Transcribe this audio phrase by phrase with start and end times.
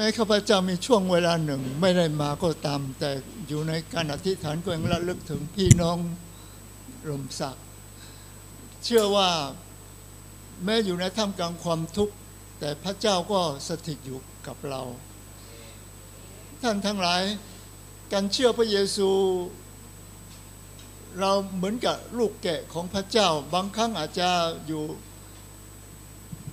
[0.00, 3.10] แม้ข้าพเจ้ามีช่วงเวลาหนึ่ง ไม่ได้มาก็ตาม แต่
[3.48, 5.98] อยู่ในการอธิษฐานก็ยังระลึกถึงพี่น้อง
[7.08, 7.64] ลมศักดิ์
[8.84, 9.30] เชื่อว่า
[10.64, 12.14] แม้อยู่ในท่ามกลางความทุกข์
[12.58, 14.82] แต่พระเจ้าก็สถิตอยู่กับเรา
[16.62, 17.22] ท่านทั้งหลาย
[18.12, 19.10] การเชื่อพระเยซู
[21.20, 24.30] เราเหมือนกับลูกแกะของพระเจ้า บางครั้งอาจจะ
[24.66, 24.84] อยู่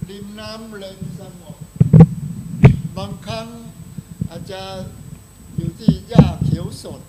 [0.10, 1.45] ริมน้ำเลนสง
[2.98, 3.48] บางครั้ง
[4.30, 4.62] อาจจะ
[5.56, 7.02] อยู่ที่หญ้าเขียวสด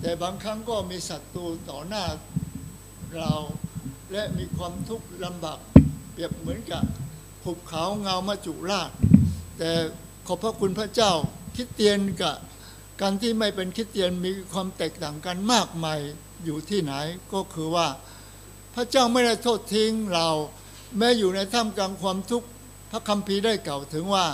[0.00, 2.04] แต่บางครั้งก็มีศัตรูต่อหน้า
[3.16, 3.32] เรา
[4.12, 5.58] และมีความทุกข์ลำบาก
[6.12, 6.84] เปรียบเหมือนกับ
[7.44, 8.90] หุบเขาเงามาจุราช
[9.58, 9.70] แต่
[10.26, 11.12] ขอบพระคุณพระเจ้า
[11.56, 12.36] คิดเตียนกับ
[13.00, 16.00] การที่ไม่เป็นคิดเตียนมีความแตกต่างกันมากมาย
[16.44, 16.92] อยู่ที่ไหน
[17.32, 17.88] ก็คือว่า
[18.74, 20.28] พระเจ้าไม่ได้โทษทิ้งเรา
[20.98, 22.48] แม้อยู่ในท่ามกลางความทุกข์
[22.90, 24.26] พระคัมภีร์ได้กล่าวถึงว่า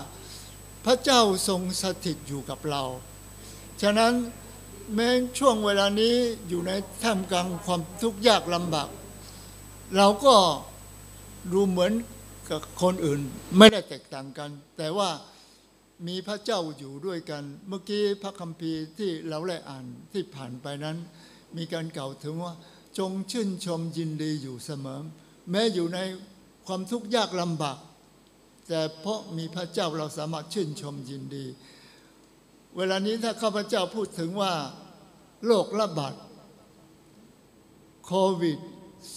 [0.85, 2.83] พระเจ้าทรงสถิตอยู่กับเรา
[3.83, 4.13] ฉะนั้น
[4.95, 5.09] แม้
[5.39, 6.15] ช่วงเวลานี้
[6.49, 8.89] อยู่ในท่ามกลางความทุกข์ยากลำบาก
[9.97, 10.35] เราก็
[11.53, 11.93] ดูเหมือน
[12.51, 13.21] กับคนอื่น
[13.59, 15.11] ไม่ได้แตกต่างกัน แต่ว่า
[16.07, 20.97] มีพระเจ้าอยู่ด้วยกัน เมื่อกี้พระคัมภีร์ที่เราได้อ่านที่ผ่านไปนั้น
[21.57, 22.55] มีการกล่าวถึงว่า
[22.99, 25.01] จงชื่นชมยินดีอยู่เสมอ
[25.51, 25.99] แม้อยู่ใน
[26.67, 27.79] ความทุกข์ยากลำบาก
[28.69, 31.47] แต่เพราะมีพระเจ้าเราสามารถชื่นชมยินดี
[32.77, 34.53] เวลานี้ถ้าข้าพเจ้าพูดถึงว่า
[35.47, 36.15] โรคระบาด
[38.07, 38.59] โควิด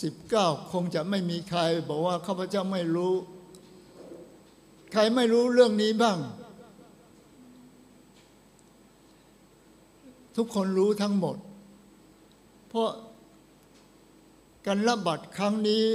[0.07, 3.13] 19 คงจะไม่มีใครบอกว่าข้าพเจ้าไม่รู้
[4.91, 6.17] ใครไม่รู้เรื่องนี้บ้าง
[10.35, 11.37] ทุกคนรู้ทั้งหมด
[12.69, 12.89] เพราะ
[14.65, 15.85] การระบาดครั้งนี้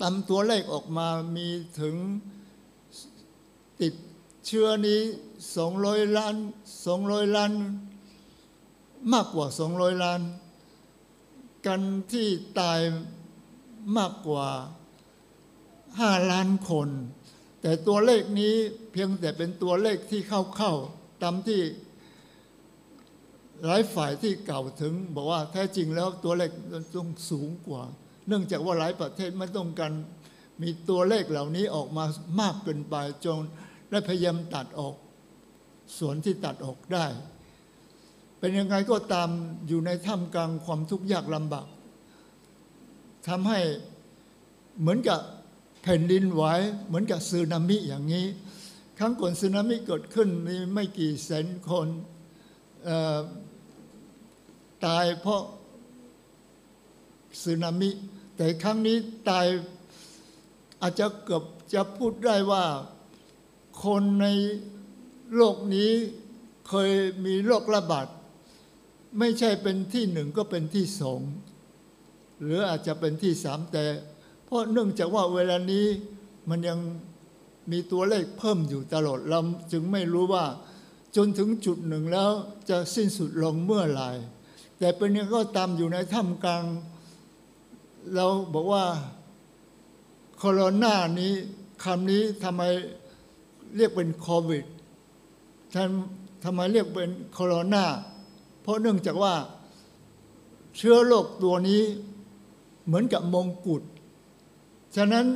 [0.00, 1.48] ตามตัวเลขออกมามี
[1.80, 1.96] ถึง
[3.80, 3.94] ติด
[4.46, 5.00] เชื้อนี้
[5.56, 6.36] สองร้อยล้าน
[6.86, 7.52] สองร้อยล้าน
[9.12, 10.20] มากกว่าสองร้อยล้าน
[11.66, 11.82] กัน
[12.12, 12.28] ที่
[12.60, 12.80] ตาย
[13.96, 14.48] มากกว่า
[16.00, 16.88] ห้าล้านคน
[17.60, 18.54] แต่ตัวเลขนี้
[18.92, 21.60] เพียงแต่เป็นตัวเลขที่เข้าๆตามที่
[23.66, 26.50] หลายฝ่ายที่เก่าถึง บอกว่าแท้จริงแล้วตัวเลข
[26.94, 27.82] ต้องสูงกว่า
[28.28, 29.92] เนื่องจากว่าหลายประเทศไม่ต้องการ
[30.62, 32.04] มีตัวเลขเหล่านี้ออกมา
[32.40, 33.42] มากเกินไปจน
[33.94, 34.94] และพยายามตัดออก
[35.98, 37.06] ส่วนที่ตัดออกได้
[38.38, 39.28] เป็นยังไงก็ตาม
[39.68, 41.66] อยู่ในท่ามกลางความทุกข์ยากลำบาก
[43.28, 43.60] ทำให้
[44.80, 45.20] เหมือนกับ
[45.82, 46.42] แผ่นดินไหว
[46.86, 48.26] เหมือนกับสึนามิอย่างนี้
[48.98, 51.88] ครั้งก่อนสึนามิเกิดขึ้นมีไม่กี่แสนคน
[54.86, 55.42] ตายเพราะ
[57.42, 57.90] สึนามิ
[58.36, 58.96] แต่ครั้งนี้
[59.30, 59.46] ตาย
[60.82, 61.44] อาจจะเกือบ
[61.74, 62.64] จะพูดได้ว่า
[63.82, 64.26] คนใน
[65.34, 65.92] โลกนี้
[66.68, 66.90] เคย
[67.24, 68.06] มีโรคระบาด
[69.18, 71.20] ไม่ใช่เป็นที่หนึ่งก็เป็นที่สอง
[72.40, 73.84] หรืออาจจะเป็นที่สามแต่
[74.44, 75.86] เพราะเนื่องจากว่าเวลานี้
[76.50, 76.78] มันยัง
[77.70, 79.40] มีตัวเลขเพิ่มอยู่ตลอดเรา
[79.72, 80.44] จึงไม่รู้ว่า
[81.16, 82.30] จนถึงจุดหนึ่งแล้ว
[82.70, 84.10] จะสิ้นสุดลงเมื่อไหร่
[84.78, 86.64] แต่เป็นยังก็ตามอยู่ในถ้ำกลาง
[88.14, 88.84] เราบอกว่า
[90.38, 91.32] โคโรนานี้
[91.84, 92.62] คำนี้ทำไม
[93.76, 94.64] เรียกเป็นโควิด
[95.74, 95.88] ท่าน
[96.44, 97.84] ทำไมเรียกเป็นโคโรนา
[98.62, 99.34] เพราะเนื่องจากว่า
[100.76, 101.82] เชื้อโรคตัวนี้
[102.86, 103.82] เหมือนกับมงกุฎ
[104.96, 105.26] ฉะนั้น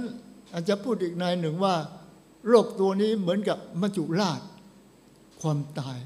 [0.53, 1.75] อาจจะพูดอีกนายหนึ่งว่า
[2.49, 4.41] โรคตัวนี้เหมือนกับมัจจุราช
[5.41, 5.99] ความตาย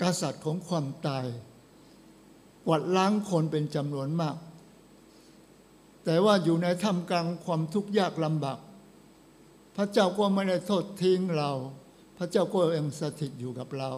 [0.00, 1.26] กษัตริย์ของความตาย
[2.66, 4.36] กวาดล้างคนเป็นจำนวนมาก
[6.04, 8.58] แต่ว่าอยู่ในท่ามกลางความทุกข์ยากลำบาก
[9.76, 11.50] พระเจ้าก็ไม่ได้โทษทิ้งเรา
[12.18, 13.90] พระเจ้าก็ยังสถิตอยู่กับเรา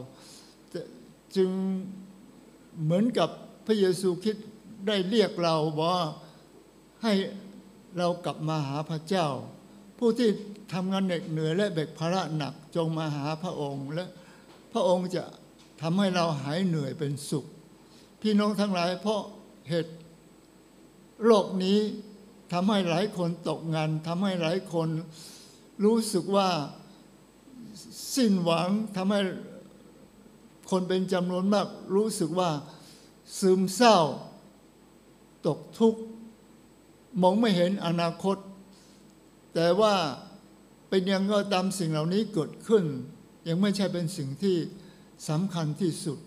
[1.37, 1.51] จึง
[2.83, 3.31] เหมือนกับ
[3.67, 4.37] พระเยซูคิด
[4.87, 5.97] ได้เรียกเราว่า
[7.03, 7.13] ให้
[7.99, 9.27] เรากลับมาหาพระเจ้า
[9.99, 10.31] ผู้ที่
[10.73, 14.05] ทำงานเหน็ดเหนื่อยและแบกภาระหนักจงมาหาพระองค์และ
[14.73, 15.25] พระองค์จะ
[15.81, 17.45] ทำให้เราหายเหนื่อยเป็นสุข
[18.23, 19.23] พี่น้องทั้งหลายเพราะ
[19.69, 19.95] เหตุ
[21.25, 21.79] โลกนี้
[22.53, 24.89] ทำให้หลายคนตกงานทำให้หลายคน
[25.85, 26.49] รู้สึกว่า
[28.15, 29.21] สิ้นหวังทำให้
[30.71, 32.51] คนเป็นจำนวนมาก รู้สึกว่า
[33.41, 33.97] ซึมเศร้า
[35.47, 36.01] ตกทุกข์
[37.23, 38.37] มองไม่เห็นอนาคต
[39.55, 39.95] แต่ว่า
[40.89, 42.85] เป็นยังก็ตามสิ่งเหล่านี้เกิดขึ้น
[43.49, 44.57] ยังไม่ใช่เป็นสิ่งที่
[45.29, 46.19] สำคัญที่สุด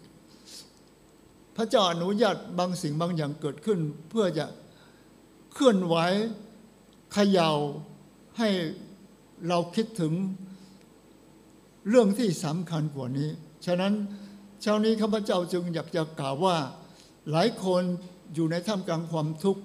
[1.56, 3.80] พระเจ้าอนุญาตบางสิ่งบางอย่างเกิดขึ้น
[4.10, 4.46] เพื่อจะ
[5.54, 5.96] เคลื่อนไหว
[7.14, 7.52] เขย่า
[8.38, 8.50] ให้
[9.48, 10.14] เราคิดถึง
[11.90, 13.30] เรื่องที่สำคัญกว่านี้
[13.66, 13.94] ฉะนั้น
[14.62, 16.58] เช้านี้ข้าพเจ้าจึงอยากจะกล่าวว่า
[17.32, 17.84] หลายคน
[18.34, 19.64] อยู่ในท่ามกลางความทุกข์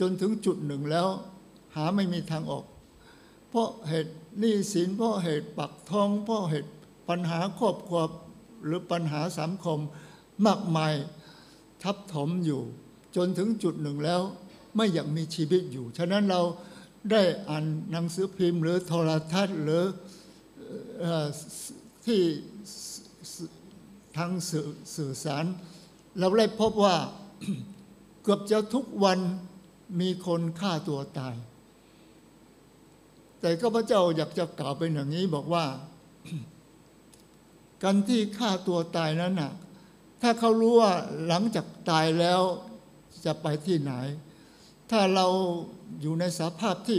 [0.00, 1.08] จนถึงจุดหนึ่งแล้ว
[1.74, 2.64] หาไม่มีทางออก
[3.48, 6.70] เพราะเหตุหนี้สินเพราะเหตุปักท้อง เพราะเหตุ
[7.08, 8.00] ปัญหาครอบครัว
[8.64, 9.78] หรือปัญหาสังคม
[10.46, 10.94] มากมาย
[11.82, 12.62] ทับถมอยู่
[13.16, 14.20] จนถึงจุดหนึ่งแล้ว
[14.76, 16.40] ไม่อยากมีชีวิตอยู่ ฉะนั้นเรา
[17.10, 19.84] ได้อ่านหนังสือพิมพ์ หรือโทรทัศน์หรือ
[22.04, 22.20] ที่
[24.16, 24.66] ทางสื่อ
[24.96, 25.44] สื่อสาร
[26.18, 26.96] เราได้พบว่า
[28.22, 29.18] เกือบจะทุกวัน
[30.00, 31.34] มีคนฆ่าตัวตาย
[33.40, 35.64] แต่ก็พระเจ้าอยากจะกล่าวเป็นอย่างนี้บอกว่า
[37.82, 39.52] การที่ฆ่าตัวตายนั้นน่ะ
[40.22, 40.92] ถ้าเขารู้ว่า
[41.26, 42.40] หลังจากตายแล้ว
[43.24, 43.92] จะไปที่ไหน
[44.90, 45.26] ถ้าเรา
[46.00, 46.98] อยู่ในสภาพที่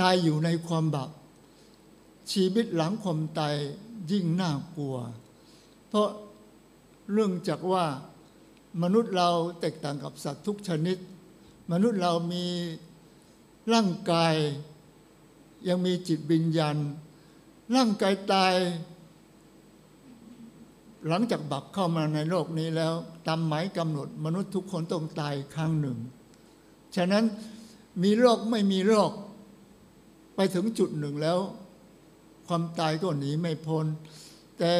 [0.00, 1.10] ตายอยู่ในความบาป
[2.32, 3.54] ชีวิตหลังความตาย
[4.10, 4.96] ยิ่งน่ากลัว
[5.88, 6.08] เพราะ
[7.12, 7.84] เรื่องจากว่า
[8.82, 10.98] มนุษย์เราแตกต่างกับสัตว์ทุกชนิด
[11.72, 12.46] มนุษย์เรามี
[13.72, 14.34] ร่างกาย
[15.68, 16.76] ยังมีจิตวิญญาณ
[17.74, 18.54] ร่างกายตาย
[21.08, 22.92] หลังจากบับเข้ามาในโลกนี้แล้ว
[23.26, 25.98] ตามหมายกำหนดมนุษย์ทุกคนต้องตายครั้งหนึ่ง
[26.96, 27.24] ฉะนั้น
[28.02, 29.12] มีโรคไม่มีโรค
[30.36, 31.38] ไปถึงจุดหนึ่งแล้ว
[32.48, 33.86] ความตายก็หนีไม่พ้น
[34.58, 34.70] แต่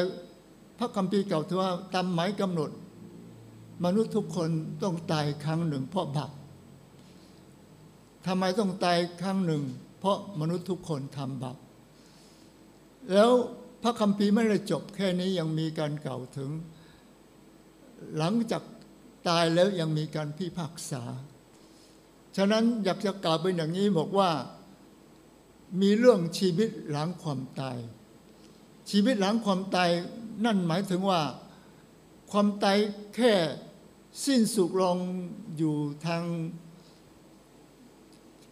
[0.78, 2.70] พระคัมภีร์เก่าถือว่าตามหมายกำหนด
[3.84, 4.50] มนุษย์ทุกคน
[4.82, 6.32] ต้องตายครั้งหนึ่ง เพราะบาป
[8.26, 9.62] ทำไมต้องตายครั้งหนึ่ง
[10.00, 11.56] เพราะมนุษย์ทุกคนทำบาป
[13.12, 13.30] แล้ว
[13.82, 16.50] พระคัมภีร์ไม่ได้จบแค่นี้ยังมีการกล่าวถึง
[18.18, 18.62] หลังจาก
[19.28, 21.02] ตายแล้วยังมีการพิพากษา
[22.36, 24.30] ฉะนั้นอยากจะกล่าวเป็นอย่างนี้บอกว่า
[25.80, 27.78] มีเรื่องชีวิตหลังความตาย
[28.90, 29.90] ชีวิตหลังความตาย
[30.44, 31.20] นั่นหมายถึงว่า
[32.30, 32.78] ความตาย
[33.14, 33.32] แค่
[34.26, 34.98] สิ้นสุดลง
[35.56, 35.76] อยู่
[36.06, 36.24] ทาง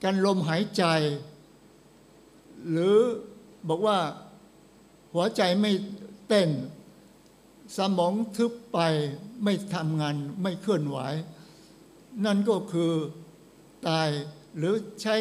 [0.02, 0.84] การลมหายใจ
[2.70, 2.96] หรือ
[3.68, 3.98] บอกว่า
[5.14, 5.72] หัวใจไม่
[6.28, 6.50] เต้น
[7.76, 8.78] สมองทึบไป
[9.44, 10.98] ไม่ทำงานไม่เคลื่อนไหว
[12.24, 12.92] นั่นก็คือ
[13.88, 14.08] ตาย
[14.56, 15.16] หรือใช้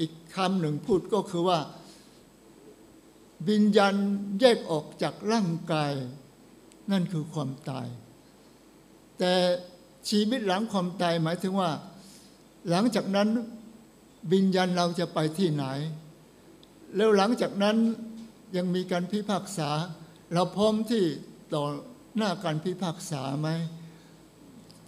[0.00, 1.60] อีกคำหนึ่งพูดก็คือว่า
[3.48, 3.94] วิญญาณ
[4.40, 5.92] แยกออกจากร่างกาย
[6.90, 7.86] นั่นคือความตาย
[9.18, 9.32] แต่
[10.08, 11.70] ชีวิตหลังความตายหมายถึงว่า
[12.68, 13.28] หลังจากนั้น
[14.32, 15.64] วิญญาณเราจะไปที่ไหน
[16.96, 17.76] แล้วหลังจากนั้น
[18.56, 19.70] ยังมีการพิพากษา
[20.32, 21.04] เราพร้อมที่
[21.54, 21.64] ต่อ
[22.16, 23.48] หน้าการพิพากษาไหม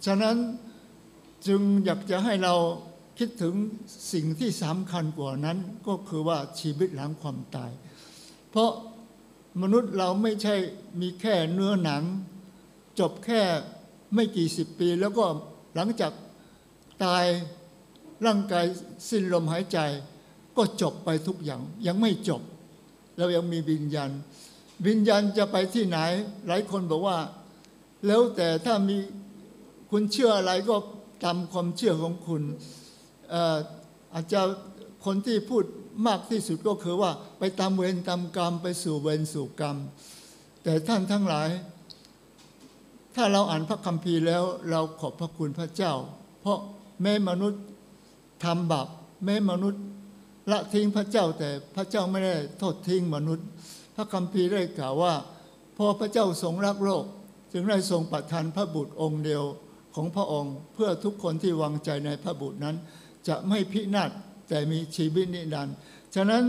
[0.05, 0.35] ฉะนั้น
[1.47, 2.55] จึงอยากจะให้เรา
[3.17, 3.55] คิดถึง
[4.13, 5.57] สิ่งที่สำคัญกว่านั้น
[5.87, 7.71] ก็คือว่าชีวิตหลังความตาย
[8.49, 8.71] เพราะ
[9.61, 10.55] มนุษย์เราไม่ใช่
[11.01, 12.03] มีแค่เนื้อหนัง
[12.99, 13.41] จบแค่
[14.13, 15.25] ไม่กี่สิบปี แล้วก็
[15.75, 16.13] หลังจาก
[17.03, 17.25] ตาย
[18.25, 18.65] ร่างกาย
[19.09, 19.79] สิ้นลมหายใจ
[20.57, 22.41] ก็จบไปทุกอย่างยังไม่จบ
[23.17, 24.11] เรายังมีวิญญาณ
[24.87, 25.97] วิญญาณจะไปที่ไหน
[26.47, 27.17] หลายคนบอกว่า
[28.05, 28.97] แล้วแต่ถ้ามี
[29.91, 30.75] คุณเชื่ออะไรก็
[31.23, 32.43] ตามความเชื่อของคุณ
[34.13, 34.41] อาจจะ
[35.05, 35.63] คนที่พูด
[36.07, 39.77] มากที่สุดก็คือว่าไปตามเวรตามกรรม ไปสู่เวรสู่กรรม
[40.63, 41.49] แต่ท่านทั้งหลาย
[43.15, 45.93] ถ้าเราอ่านพระคัมภีร์แล้วเราขอบพระคุณพระเจ้า
[46.41, 46.59] เพราะ
[47.01, 47.61] แม้มนุษย์
[48.43, 48.87] ทำบาป
[49.25, 49.83] แม้มนุษย์
[50.51, 53.47] ละทิ้งพระเจ้าแต่พระเจ้าไม่ได้โทษทิ้งมนุษย์
[53.95, 55.13] พระคัมภีร์ได้กล่าวว่า
[55.77, 57.05] พอพระเจ้าทรงรักโลก
[57.51, 59.43] จึงได้ทรงประทานพระบุตรองค์เดียว
[59.95, 62.75] ของพระองค์เพื่อทุกคนที่วางใจในพระบุตรนั้น
[63.27, 64.11] จะไม่พินาศ
[64.49, 65.75] แต่มีชีวิตนิรันดร์
[66.15, 66.43] ฉะนั้น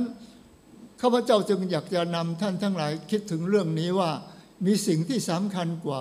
[1.01, 4.11] ข้าพเจ้าจึงอยากจะนำท่านทั้งหลายคิดถึงเรื่องนี้ว่า
[4.67, 5.99] มีสิ่งที่สำคัญกว่า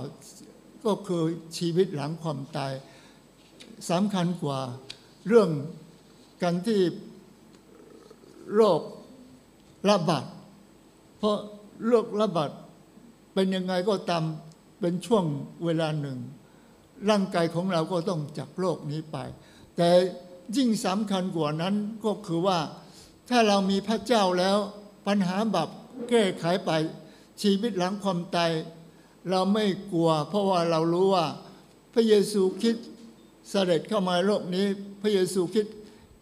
[0.85, 1.23] ก็คือ
[1.57, 2.73] ชีวิตหลังความตาย
[3.89, 4.59] สำคัญกว่า
[5.27, 5.49] เรื่อง
[6.43, 6.79] การที่
[8.55, 8.81] โรค
[9.89, 10.25] ระบาด
[11.17, 11.37] เพราะ
[11.87, 12.51] โรคระบาด
[13.33, 14.23] เป็นยังไงก็ตาม
[14.79, 15.25] เป็นช่วง
[15.65, 16.17] เวลาหนึ่ง
[17.09, 19.17] ร่างกายของเราก็ต้องจากโรคนี้ไป
[19.77, 19.89] แต่
[20.57, 21.75] ยิ่งสำคัญกว่านั้น
[22.05, 22.59] ก็คือว่า
[23.29, 24.57] ถ้าเรามีพระเจ้าแล้ว
[25.07, 25.69] ปัญหาแบบ
[26.09, 26.71] แก้ไขไป
[27.41, 28.51] ชีวิตหลังความตาย
[29.29, 31.27] เราไม่กลัว เพราะว่าเรารู้ว่า
[31.93, 32.75] พระเยซูคิด
[33.49, 34.65] เสด็จเข้ามาโลกนี้
[35.01, 35.65] พระเยซูคิด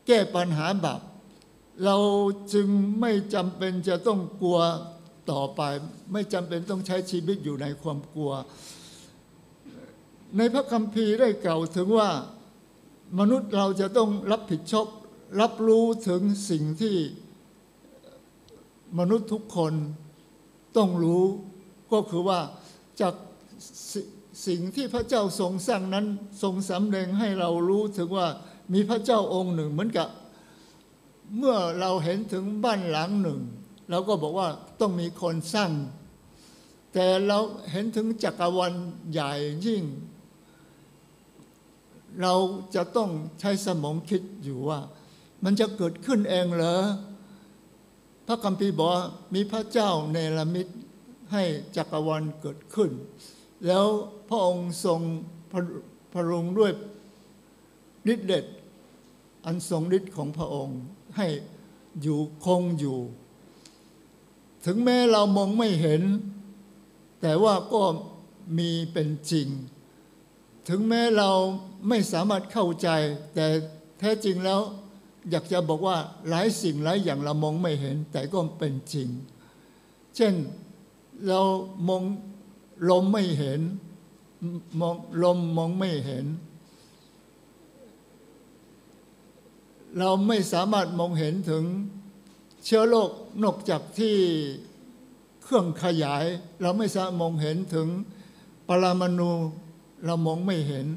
[0.07, 1.01] แก้ปัญหาบาป
[1.85, 1.97] เรา
[2.53, 2.67] จึง
[3.01, 4.59] ไม่จำเป็นจะต้องกลัว
[5.31, 5.61] ต่อไป
[6.13, 8.31] ไม่จำเป็นต้องใช้ชีวิตอยู่ในความกลัว
[10.35, 12.09] ในพระคัมภีร์ได้กล่าวถึงว่า
[13.19, 14.87] มนุษย์เราจะต้องรับผิดชอบ
[15.41, 16.95] รับรู้ถึงสิ่งที่
[18.99, 19.73] มนุษย์ทุกคน
[20.77, 21.23] ต้องรู้
[21.91, 22.39] ก็คือว่า
[23.01, 23.13] จาก
[23.91, 23.93] ส
[24.47, 26.05] สิ่งที่พระเจ้าทรงสร้างนั้น
[26.43, 28.27] ทรงสำแดงให้เรารู้ถึงว่า
[28.73, 30.07] มีพระเจ้าองค์หนึ่งเหมือนกับ
[31.37, 33.39] เมื่อเราเห็นถึงบ้านหลังหนึ่ง
[33.89, 35.71] เราก็บอกว่าต้องมีคนสร้าง
[36.93, 37.39] แต่เรา
[37.71, 38.73] เห็นถึงจักรวาล
[39.11, 39.31] ใหญ่
[39.65, 39.83] ยิ่ง
[42.21, 42.33] เรา
[42.75, 43.09] จะต้อง
[43.39, 44.79] ใช้สมองคิดอยู่ว่า
[45.43, 46.77] มันจะเกิดขึ้นเองเหรอ
[48.27, 48.91] พระคัมภีร์บอก
[49.33, 50.67] มีพระเจ้าเนรมิต
[51.31, 51.43] ให้
[51.75, 52.91] จักรวาลเกิดขึ้น
[53.67, 53.85] แล้ว
[54.29, 54.99] พระองค์ทรง
[55.51, 55.61] พระ
[56.13, 56.71] พระรุงด้วย
[58.13, 58.45] ฤทธิเดช
[59.45, 60.79] อันทรงฤทธิ์ของพระองค์
[61.17, 61.27] ให้
[62.01, 62.99] อยู่คงอยู่
[64.65, 66.01] ถึงแม้เรามองไม่เห็น
[67.21, 67.83] แต่ว่าก็
[68.57, 69.47] มีเป็นจริง
[70.67, 71.31] ถึงแม้เรา
[71.87, 72.89] ไม่สามารถเข้าใจ
[73.33, 73.45] แต่
[73.99, 74.61] แท้จริงแล้ว
[75.29, 75.97] อยากจะบอกว่า
[76.29, 79.09] หลายสิ่งหลายอย่างเรามองไม่เห็น แต่ก็เป็นจริง
[80.15, 80.33] เช่น
[81.27, 81.41] เรา
[81.87, 82.03] มอง
[82.89, 83.61] ลมไม่เห็น
[84.79, 86.25] มองลมมองไม่เห็น
[89.97, 91.63] เราไม่สามารถมองเห็นถึง
[92.65, 93.09] เชื้อโรค
[93.43, 94.15] นอกจากที่
[95.43, 96.25] เครื่องขยาย
[96.61, 97.87] เราไม่สามารถมองเห็นถึง
[98.67, 99.31] ปรมาณู
[100.05, 100.87] เรามองไม่เห็น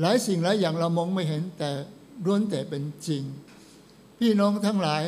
[0.00, 1.70] หลายสิ่งหลายอย่างเรามองไม่เห็นแต่
[2.24, 3.22] ล้วนแต่เป็นจริง
[4.18, 5.04] พี่น้องทั้งหลาย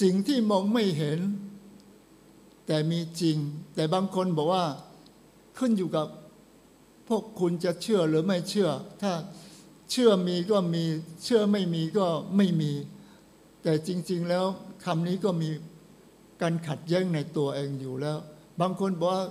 [0.00, 1.20] สิ่งที่มองไม่เห็น
[2.66, 3.36] แต่มีจริง
[3.74, 4.64] แต่บางคนบอกว่า
[5.58, 6.06] ขึ้นอยู่กับ
[7.08, 8.70] พวกคุณจะเชื่อหรือไม่เชื่อ
[9.02, 9.12] ถ้า
[9.90, 10.84] เชื่อมีก็มี
[11.24, 12.72] เชื่อไม่มีก็ไม่มี
[13.62, 14.44] แต่จริง ๆ แล้ว
[14.84, 15.50] คำนี้ก็มี
[16.42, 18.18] การขัดแย้งในตัวเองอยู่แล้ว
[18.60, 19.22] บางคนบอกว่า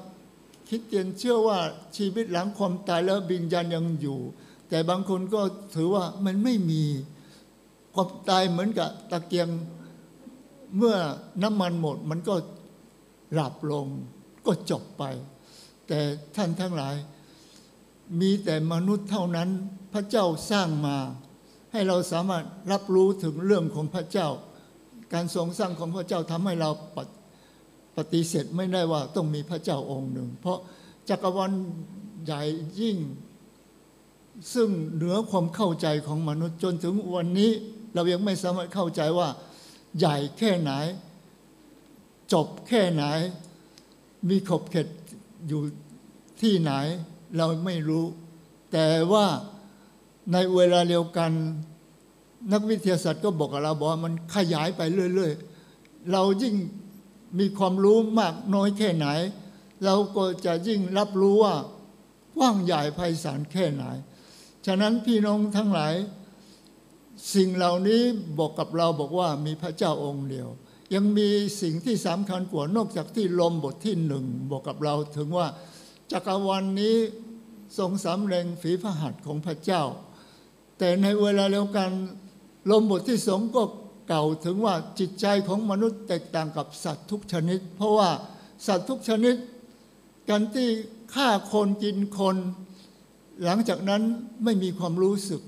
[0.69, 1.59] คิดเตียนเชื่อว่า
[1.97, 4.19] ชีวิตหลังความตายแล้วบิญญาณยังอยู่
[4.73, 5.41] แต่บางคนก็
[5.75, 6.83] ถือว่ามันไม่มี
[7.93, 9.49] ความตายเหมือนกับตะเกียง
[10.77, 10.95] เมื่อ
[11.43, 12.35] น้ำมันหมด มันก็
[13.33, 13.87] หลับลง
[14.45, 15.03] ก็จบไป
[15.87, 15.99] แต่
[16.35, 16.95] ท่านทั้งหลาย
[18.21, 19.49] มีแต่มนุษย์เท่านั้น
[19.93, 20.97] พระเจ้าสร้างมา
[21.71, 24.27] ให้เราสามารถรับรู้ถึงเรื่องของพระเจ้า
[25.13, 26.97] การทรงสร้างของพระเจ้าทำให้เราป
[27.97, 30.59] ปฏิเสธไม่ได้ว่าต้องมีพระเจ้าองค์หนึ่ง เพราะ
[31.09, 31.51] จักรวาล
[32.25, 32.41] ใหญ่
[32.81, 32.97] ยิ่ง
[34.53, 37.51] ซึ่งเหนือความเข้าใจของมนุษย์จนถึงวันนี้
[37.93, 39.29] เรายังไม่สามารถเข้าใจว่า
[39.97, 40.71] ใหญ่แค่ไหน
[42.33, 43.03] จบแค่ไหน
[44.29, 44.87] มีขอบเขต
[45.47, 45.61] อยู่
[46.41, 46.71] ที่ไหน
[47.37, 48.05] เราไม่รู้
[48.71, 49.25] แต่ว่า
[50.31, 51.31] ในเวลาเดียวกัน
[52.51, 54.81] นักวิทยาศาสตร์ก็บอกกับเราบอกว่ามันขยายไป
[55.15, 55.33] เรื่อย
[55.71, 56.55] ๆ เรายิ่ง
[57.39, 59.07] มีความรู้มากน้อยแค่ไหน
[59.85, 61.55] เราก็จะยิ่งรับรู้ว่า
[62.35, 63.83] กว้างใหญ่ไพศาลแค่ไหน
[64.65, 65.93] ฉะนั้นพี่น้องทั้งหลาย
[67.35, 68.01] สิ่งเหล่านี้
[68.39, 70.49] บอกกับเราบอกว่ามีพระเจ้าองค์เดียว
[70.93, 71.29] ยังมี
[71.61, 75.47] สิ่งที่สำคัญกว่านอกจากที่ลมบทที่หนึ่งบอกกับเราถึงว่า
[76.11, 76.95] จักรวาลนนี้
[77.77, 79.83] ทรงสำแดงฝีพระหัตถ์ของพระเจ้า
[80.77, 81.91] แต่ในเวลาเดียวกัน
[82.69, 83.63] ลมบทที่สองก็
[84.07, 88.09] เก่าถึงว่าจิตใจของมนุษย์แตกต่างกับสัตว์ทุกชนิด เพราะว่า
[88.67, 89.35] สัตว์ทุกชนิด
[90.29, 90.69] การที่
[91.15, 92.37] ฆ่าคนกินคน
[93.43, 94.01] หลังจากนั้น
[94.43, 95.41] ไม่มีความรู้สึก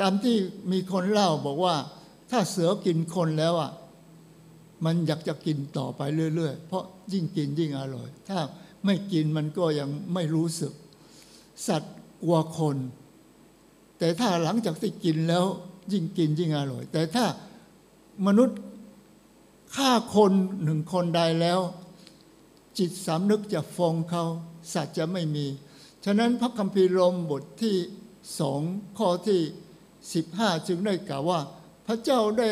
[0.00, 0.36] ตามที่
[0.72, 1.76] มีคนเล่าบอกว่า
[2.30, 3.72] ถ้าเสือกินคนแล้วอะ
[4.84, 6.00] มันอยากจะกินต่อไป
[6.34, 8.38] เรื่อย ๆ เพราะยิ่งกินยิ่งอร่อย ถ้า
[8.84, 10.72] ไม่กินมันก็ยังไม่รู้สึก
[11.66, 12.76] สัตว์กลัวคน
[13.98, 15.44] แต่ถ้าหลังจากที่กินแล้ว
[15.92, 17.24] ยิ่งกินยิ่งอร่อย แต่ถ้า
[18.26, 18.58] มนุษย์
[19.76, 21.60] ฆ่าคนหนึ่งคนใดแล้ว
[22.78, 24.24] จิตสำนึกจะฟองเขา
[24.72, 25.46] สัตว์จะไม่มี
[26.04, 27.76] ฉะนั้นพระคัมภีร์ลมบทที่
[28.40, 28.60] สอง
[28.98, 29.40] ข้อที่
[30.14, 31.40] สิบห้าจึงได้กล่าวว่า
[31.86, 32.50] พระเจ้าได้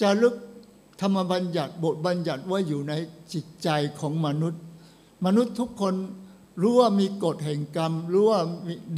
[0.00, 0.34] จารึก
[1.00, 2.92] ธรรมบัญญัติบทบัญญัติไว้อยู่ใน
[3.32, 3.68] จิตใจ
[4.00, 4.62] ของมนุษย์
[5.26, 5.94] มนุษย์ทุกคน
[6.62, 8.40] รู้ว่ามีกฎแห่งกรรม รู้ว่า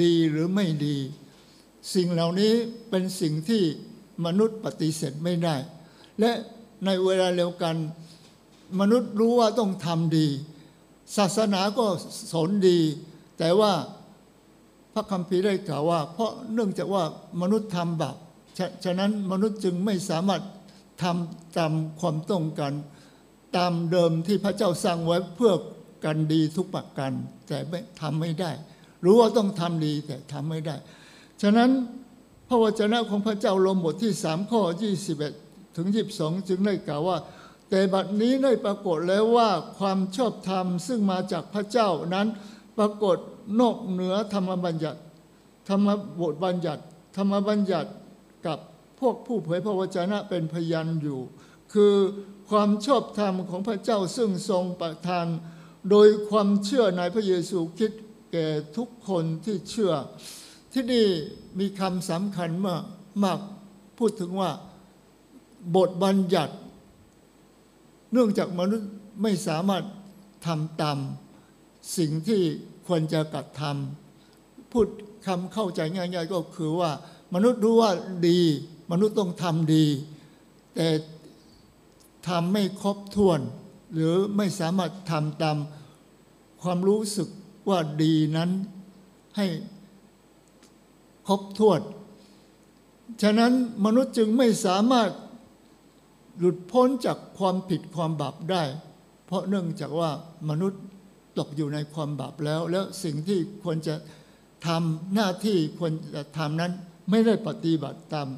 [0.03, 0.97] ดีหรือไม่ดี
[1.95, 2.53] สิ่งเหล่านี้
[2.91, 3.63] เป็นสิ่งที่
[4.27, 5.57] มนุษย์ปฏิเสธไม่ได้
[6.21, 6.31] และ
[6.85, 7.77] ในเวลาเดียวกัน
[8.81, 10.29] มนุษย์รู้ว่าต้องทำดี
[11.17, 11.87] ศาสนาก็
[12.33, 12.79] สอนดี
[13.39, 13.73] แต่ว่า
[14.95, 17.05] พระคัมภีร์ได้กล่าวว่า เพราะเนื่องจากว่า
[17.43, 18.17] มนุษย์ทำบาป
[18.59, 20.43] ฉะฉะนั้นมนุษย์จึงไม่สามารถ
[21.03, 22.73] ทำตามความต้องการ
[23.57, 25.53] ตามเดิมที่พระเจ้าสร้างไว้เพื่อ
[26.05, 27.13] กันดีทุกประการ
[27.49, 28.51] แต่ไม่ทำไม่ได้
[29.05, 30.77] รู้ว่าต้องทำดีแต่ทำไม่ได้
[31.43, 31.71] ฉะนั้น
[32.49, 34.63] พระวจนะของพระเจ้าลมบทที่สามข้อ
[35.19, 37.19] 21 ถึง 22 จึงได้กล่าวว่า
[37.71, 42.27] แต่บัดนี้ได้ปรากฏแล้วว่าความชอบธรรมซึ่งมาจากพระเจ้านั้น
[42.79, 43.19] ปรากฏ
[43.61, 45.01] นอกเหนือธรรมบัญญัติ
[45.69, 45.89] ธรรม
[46.21, 46.83] บทบัญญัติ
[47.17, 47.91] ธรรมบัญญัติ
[48.47, 48.59] กับ
[49.01, 51.21] พวกผู้เผยพระวจนะเป็นพยานอยู่
[51.73, 51.95] คือ
[52.51, 55.27] ความชอบธรรมของพระเจ้าซึ่งทรงประทาน
[55.91, 57.93] โดยความเชื่อในพระเยซูคริด
[58.33, 59.93] แก่ทุกคนที่เชื่อ
[60.73, 61.07] ที่นี่
[61.59, 62.83] มีคำสำคัญมาก
[63.25, 63.39] มาก
[63.99, 64.51] พูดถึงว่า
[65.77, 66.55] บทบัญญัติ
[68.13, 68.91] เนื่องจากมนุษย์
[69.23, 69.85] ไม่สามารถ
[70.47, 70.99] ทำตาม
[71.97, 72.43] สิ่งที่
[72.87, 74.89] ควรจะกระทำพูด
[75.27, 76.91] คำเข้าใจง่าย ๆ ก็คือว่า
[77.35, 77.93] มนุษย์รู้ว่า
[78.29, 78.41] ดี
[78.93, 79.85] มนุษย์ต้องทำดี
[80.75, 80.89] แต่
[82.29, 83.41] ทำไม่ครบถ้วน
[83.93, 85.57] หรือไม่สามารถทำตาม
[86.63, 87.29] ความรู้สึก
[87.69, 88.51] ว่าดีนั้น
[89.37, 89.47] ให้
[91.27, 91.81] ครบถ้วน
[93.23, 93.53] ฉะนั้น
[93.85, 95.11] มนุษย์จึงไม่สามารถ
[96.39, 98.63] หลุดพ้นจากความผิดความบาปได้
[99.27, 100.11] เพราะเนื่องจากว่า
[100.49, 100.83] มนุษย์
[101.39, 103.95] ตกอยู่ในความบาปแล้ว แล้วสิ่งที่ควรจะ
[104.67, 106.73] ทำหน้าที่ควรจะทำนั้น
[107.11, 108.29] ไม่ได้ปฏิบัติตาม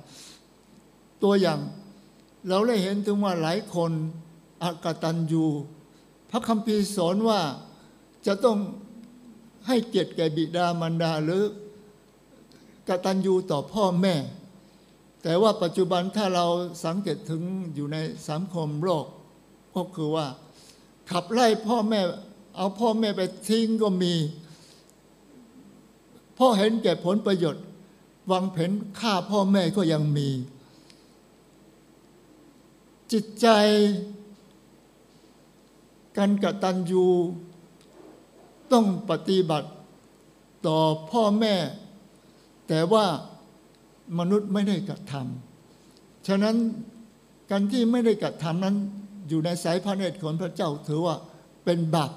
[1.22, 1.60] ตัวอย่าง
[2.48, 3.92] เราได้เห็นถึงว่าหลายคน
[4.62, 5.44] อากตันยู
[6.30, 7.40] พระคัมภีร์สอนว่า
[8.26, 8.58] จะต้อง
[9.66, 11.44] ให้เกียรติแก่บิดามารดาหรือ
[12.88, 14.14] กตัญญูต่อพ่อแม่
[15.22, 16.46] แต่ว่าปัจจุบันถ้าเรา
[16.84, 17.42] สังเกตถึง
[17.74, 17.96] อยู่ใน
[18.30, 19.06] สังคมโลก
[19.76, 20.26] ก็คือว่า
[21.10, 22.00] ขับไล่พ่อแม่
[22.56, 24.14] เอาพ่อแม่ไปทิ้งก็มี
[26.38, 27.64] พ่อเห็นแก่ผลประโยชน์
[28.30, 30.28] วางแผนฆ่าพ่อแม่ก็ยังมี
[33.12, 33.46] จิตใจ
[36.16, 37.06] การกตัญญู
[38.72, 39.68] ต้องปฏิบัติ
[40.66, 40.78] ต่อ
[41.10, 41.54] พ่อแม่
[42.68, 43.06] แต่ว่า
[44.18, 46.56] มนุษย์ไม่ได้กระทำฉะนั้น
[47.50, 48.76] การที่ไม่ได้กระทำนั้น
[49.28, 51.16] อยู่ในสายพระเนตรของพระเจ้าถือว่า
[51.64, 52.12] เป็นบาป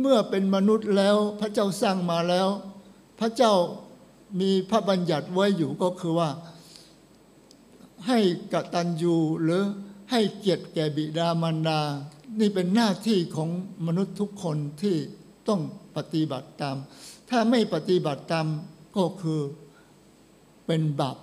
[0.00, 2.48] เมื่อเป็นมนุษย์แล้วพระเจ้าสร้างมาแล้ว
[3.20, 3.52] พระเจ้า
[4.40, 6.30] มีพระบัญญัติไว้อยู่ก็คือว่า
[8.06, 8.18] ให้
[8.52, 9.62] กตัญญูหรือ
[10.10, 11.80] ให้เกียรติแก่บิดามารดา
[12.40, 13.50] นี่เป็นหน้าที่ของ
[13.86, 14.96] มนุษย์ทุกคนที่
[15.48, 15.60] ต้อง
[15.96, 16.76] ปฏิบัติตาม
[17.30, 18.46] ถ้าไม่ปฏิบัติตาม
[18.96, 19.40] ก็คือ
[20.66, 21.16] เป็นบาป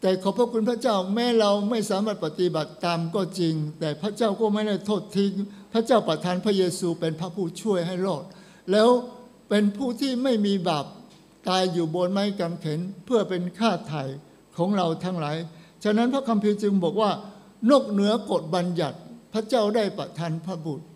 [0.00, 5.32] แต่ขอพระคุณพระเจ้าแม้เราไม่สามารถปฏิบัติตามก็จริง แต่พระเจ้าก็ไม่ได้โทษทิ้ง
[5.72, 8.24] พระเจ้าประทานพระเยซูเป็นพระผู้ช่วยให้รอด
[8.72, 8.88] แล้ว
[9.48, 10.86] เป็นผู้ที่ไม่มีบาป
[11.48, 14.02] ตายอยู่บนไม้กางเขนเพื่อเป็นค่าไถ่
[14.56, 15.36] ของเราทั้งหลาย
[15.84, 17.10] ฉะนั้นพระคัมภีร์จึงบอกว่า
[17.70, 18.98] นกเหนือกฎบัญญัติ
[19.32, 20.86] พระเจ้าได้ประทานพระบุตร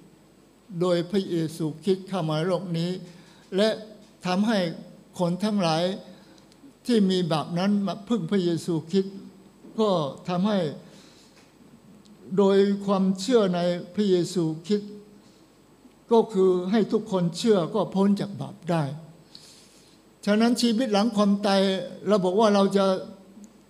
[0.80, 2.90] โดยพระเยซูคริสต์เข้ามาโลกนี้
[3.56, 3.68] และ
[4.26, 4.58] ทำให้
[5.18, 5.82] คนทั้งหลาย
[6.86, 9.16] ที่มีบาปนั้นมาพึ่งพระเยซูคริสต์
[9.80, 9.90] ก็
[10.28, 10.58] ทำให้
[12.38, 13.60] โดยความเชื่อใน
[13.94, 14.92] พระเยซูคริสต์
[16.12, 18.82] ก็คือให้ทุกคนเชื่อก็พ้นจากบาปได้
[20.26, 21.60] ฉะนั้นชีวิตหลังความตาย
[22.08, 22.86] เราบอกว่าเราจะ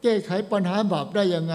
[0.02, 1.54] แก้ไขปัญหาบาปได้ยังไง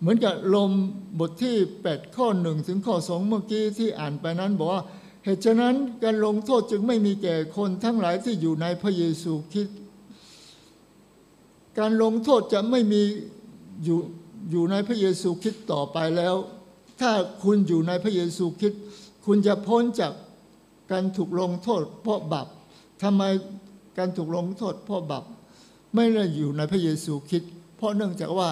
[0.00, 0.70] เหมือนกับลม
[1.18, 4.82] บทที่ 8 ข้อหนึ่งถึงข้อสองเมื่อกี้ที่อ่านไปนั้นบอกว่า
[5.24, 9.76] เหตุฉะนั้นการลงโทษจึงไม่มีแก่คนทั้งหลายที่อยู่ในพระเยซูคริสต์
[11.78, 13.02] การลงโทษจะไม่มี
[13.84, 13.98] อยู่
[14.50, 16.34] อยู่ในพระเยซูคริสต์ต่อไปแล้ว
[17.00, 17.10] ถ้า
[17.42, 18.82] คุณอยู่ในพระเยซูคริสต์
[19.26, 20.12] คุณจะพ้นจาก
[20.92, 22.48] การถูกลงโทษเพราะบาป
[23.02, 23.22] ทำไม
[23.98, 25.24] การถูกลงโทษเพราะบาป
[25.94, 28.48] ไม่ได้อยู่ในพระเยซูคริสต์เพราะเนื่องจากว่า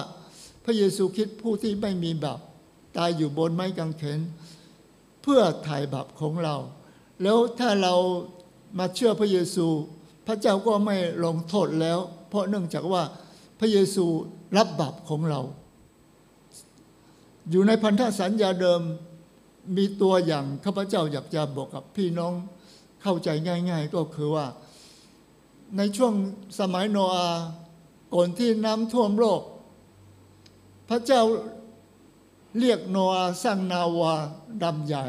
[0.65, 2.39] พระเยซูคริสต์ผู้ที่ไม่มีบาป
[2.97, 4.19] ตายอยู่บนไม้กางเขน
[5.21, 6.55] เพื่อถ่ายบาปของเรา
[7.23, 7.95] แล้วถ้าเรา
[8.79, 9.65] มาเชื่อพระเยซู
[10.27, 13.03] พระเจ้าก็ไม่ลงโทษแล้ว เพราะเนื่องจากว่า
[13.59, 14.05] พระเยซู
[14.57, 15.41] รับบาปของเรา
[17.49, 18.81] อยู่ในพันธสัญญาเดิม
[19.77, 22.33] มีตัวอย่างข้าพเจ้าอยากจะบอกกับพี่น้อง
[23.01, 23.29] เข้าใจ
[23.69, 24.45] ง่าย ๆ ก็คือว่า
[25.77, 26.13] ในช่วง
[26.59, 27.29] สมัยโนอา
[28.13, 29.41] ก่อนที่น้ำท่วมโลก
[30.89, 31.21] พระเจ้า
[32.59, 34.13] เรียกโนอาสร้างนาวา
[34.63, 35.05] ดำใหญ่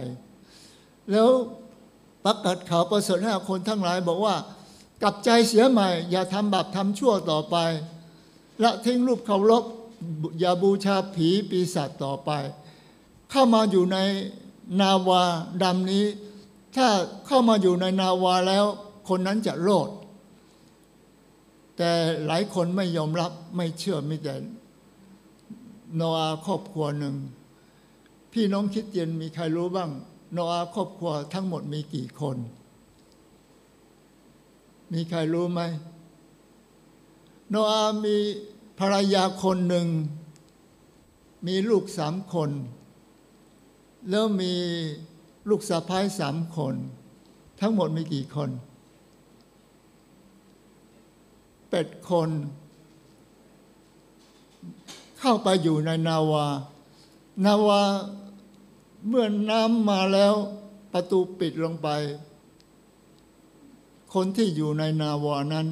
[1.11, 1.29] แล้ว
[2.25, 4.37] ประกาศข่าวประเสริฐให้คนทั้งหลายบอกว่า
[5.03, 7.57] กลับใจเสียใหม่ อย่าทำบาปทำชั่วต่อไป
[8.63, 9.65] ละทิ้งรูปเคารพ
[10.39, 12.31] อย่าบูชาผีปีศาจต่อไป
[13.31, 13.99] เข้ามาอยู่ใน
[14.81, 15.23] นาวา
[15.63, 16.05] ดำนี้
[16.77, 16.87] ถ้า
[17.27, 18.65] เข้ามาอยู่ในนาวาแล้ว
[19.09, 19.91] คนนั้นจะโลด
[21.77, 21.91] แต่
[22.27, 24.35] หลายคนไม่ยอมรับไม่เชื่อไม่แต่
[25.97, 27.15] โนอาครอบครัวหนึ่ง
[28.33, 29.91] พี่น้องคิดเย็นมีใครรู้บ้าง
[30.33, 32.37] โนอาครอบครัวทั้งหมดมีกี่คน
[34.93, 35.61] มีใครรู้ไหม
[37.51, 38.17] โนอามี
[38.85, 39.87] รรยาคนหนึ่ง
[41.47, 42.51] มีลูกสามคน
[44.11, 44.55] แล้วมี
[45.49, 46.75] ลูกสะพ้ายสามคน
[47.61, 48.51] ทั้งหมดมีกี่คน
[51.69, 52.31] เป็ดคน
[55.19, 56.47] เข้าไปอยู่ในนาวา
[57.45, 57.83] นาวา
[59.09, 60.35] เมื่อน้ำมาแล้ว
[60.93, 61.89] ประตูปิดลงไป
[64.15, 65.67] คนที่อยู่ในนาวานั้น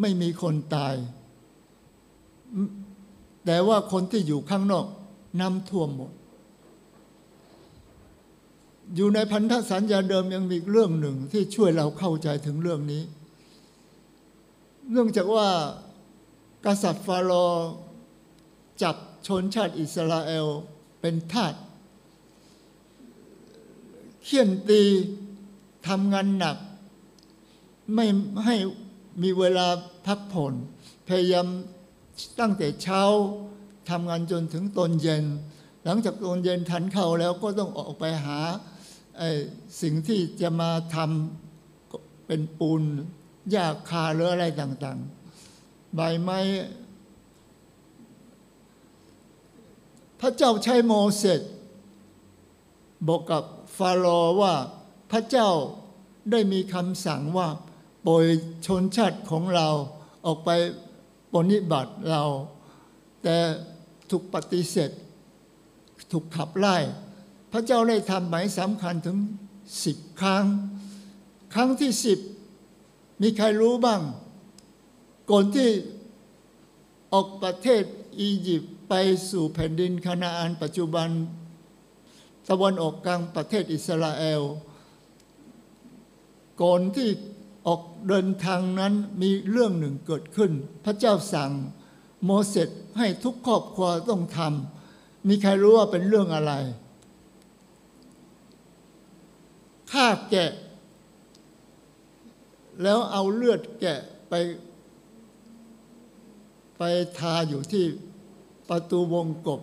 [0.00, 0.94] ไม่มีคนตาย
[3.46, 4.86] แต่ว่าคนที่อยู่ข้างนอก
[5.40, 6.12] น้ำท่วมหมด
[8.94, 13.02] อยู่ในพันธสัญญาเดิมยังมีเรื่องหนึ่งที่ช่วยเราเข้าใจถึงเรื่องนี้
[14.90, 15.48] เนื่องจากว่า
[16.66, 17.68] กษัตริย์ฟาโรห์
[18.82, 20.46] จับชนชาติอิสราเอล
[21.00, 21.54] เป็นทาส
[24.24, 24.82] เขี่ยนตี
[25.88, 26.56] ทำงานหนัก
[27.94, 28.06] ไม่
[28.44, 28.56] ให้
[29.22, 29.66] มีเวลา
[30.06, 30.54] พักผ่อน
[31.08, 31.46] พยายาม
[32.40, 33.02] ตั้งแต่เช้า
[33.90, 35.24] ทำงานจนถึงตอนเย็น
[35.84, 38.38] หลังจากตอนเย็นทันเข้าแล้วก็ต้องออกไปหา
[39.82, 42.82] สิ่งที่จะมาทำเป็นปูน
[43.50, 46.40] หญ้าคาหรืออะไรต่างๆ ใบไม้
[50.20, 51.40] พระเจ้าใช้โมเสส
[53.08, 53.42] บอกกับ
[53.76, 54.54] ฟาโรห์ว่า
[55.12, 55.48] พระเจ้า
[56.30, 57.48] ได้มีคำสั่งว่า
[58.06, 58.24] ปล่อย
[58.66, 59.68] ชนชาติของเรา
[60.26, 60.50] ออกไป
[61.32, 62.22] ปนิบัติเรา
[63.22, 63.36] แต่
[64.10, 64.90] ถูกปฏิเสธ
[66.12, 66.76] ถูกขับไล่
[67.52, 69.18] พระเจ้าได้ทำหมายสำคัญถึง
[69.84, 70.44] สิบครั้ง
[71.54, 72.18] ครั้งที่สิบ
[73.22, 74.02] มีใครรู้บ้าง
[75.30, 75.68] ก่อนที่
[77.12, 77.82] ออกประเทศ
[78.20, 78.94] อียิปต์ไป
[79.30, 81.08] สู่แผ่นดินคานาอันปัจจุบัน
[82.48, 84.42] ตะวันออกกลางประเทศอิสราเอล
[86.62, 87.08] ก่อนที่
[87.66, 90.50] ออกเดินทางนั้นมีเรื่องหนึ่งเกิดขึ้น
[90.84, 91.52] พระเจ้าสั่ง
[92.24, 96.52] โมเสสให้ทุกครอบครัวต้องทำมีใครรู้ว่าเป็นเรื่องอะไร
[99.92, 100.50] ฆ่าแกะ
[102.82, 103.98] แล้วเอาเลือดแกะ
[104.28, 104.34] ไป
[106.78, 106.82] ไป
[107.18, 107.84] ทาอยู่ที่
[108.68, 109.60] ประตูวงกบ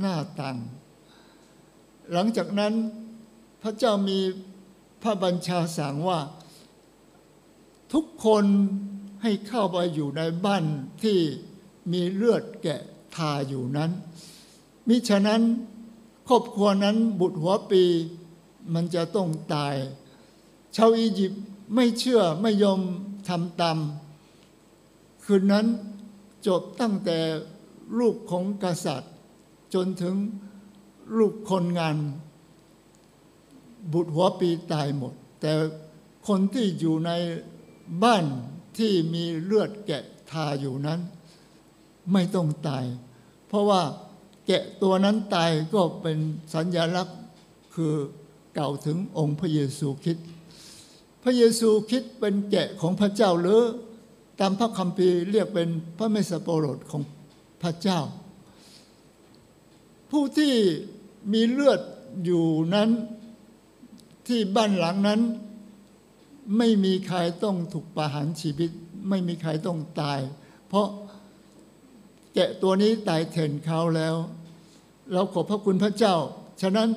[0.00, 0.56] หน้าต่าง
[2.12, 2.72] หลังจากนั้น
[3.62, 4.18] พระเจ้ามี
[5.02, 6.18] พระบัญชาสั่งว่า
[7.92, 8.44] ทุกคน
[9.22, 10.64] ให้เข้าไปอยู่ในบ้าน
[11.02, 11.18] ที่
[11.92, 12.80] มีเลือดแกะ
[13.16, 13.90] ทาอยู่นั้น
[14.88, 15.42] มิฉะนั้น
[16.28, 17.84] ครอบครัวนั้นบุตรหัวปี
[18.74, 19.74] มันจะต้องตาย
[20.76, 21.42] ชาวอียิปต์
[21.74, 22.80] ไม่เชื่อไม่ยอม
[23.28, 23.78] ทำตาม
[25.24, 25.66] คืนนั้น
[26.46, 27.18] จบตั้งแต่
[27.98, 29.12] ลูกของกษัตริย์
[29.74, 30.16] จนถึง
[31.18, 31.96] ลูกคนงาน
[33.92, 35.52] บุตรหัวปีตายหมด แต่
[36.28, 37.10] คนที่อยู่ใน
[38.02, 38.24] บ้าน
[38.78, 41.00] ที่มีเลือดแกะทาอยู่นั้น
[42.12, 42.84] ไม่ต้องตาย
[43.48, 43.82] เพราะว่า
[44.46, 46.18] แกะตัวนั้นตายก็เป็น
[46.54, 47.18] สัญญลักษณ์
[47.74, 47.94] คือ
[48.54, 50.26] เก่าถึงองค์พระเยซูคริสต์
[51.22, 53.62] พระเยซูคริสต์เป็นแกะของพระเจ้าหรือ
[54.40, 57.02] ตามพระคัมภีร์เรียกเป็นพระเมสสโปรดของ
[57.62, 58.00] พระเจ้า
[60.10, 60.54] ผู้ที่
[61.32, 61.80] มีเลือด
[62.24, 62.90] อยู่นั้น
[64.26, 65.20] ที่บ้านหลังนั้น
[66.58, 68.70] ไม่มีใครต้องถูกประหารชีวิต
[69.08, 70.20] ไม่มีใครต้องตาย
[70.68, 70.88] เพราะ
[72.34, 74.16] แกะตัวนี้ตายเถินเขาแล้ว
[75.12, 76.14] เราขอบพระคุณพระเจ้า
[76.62, 76.88] ฉะนั้น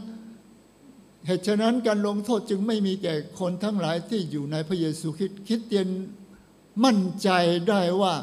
[1.25, 5.88] เหตุฉะนั้นการลงโทษจึงไม่มีแก่คนทั้งหลายที่อยู่ในพระเยซูคริสต์คิดเตียน
[6.84, 7.29] มั่นใจ
[7.69, 8.15] ได้ว่า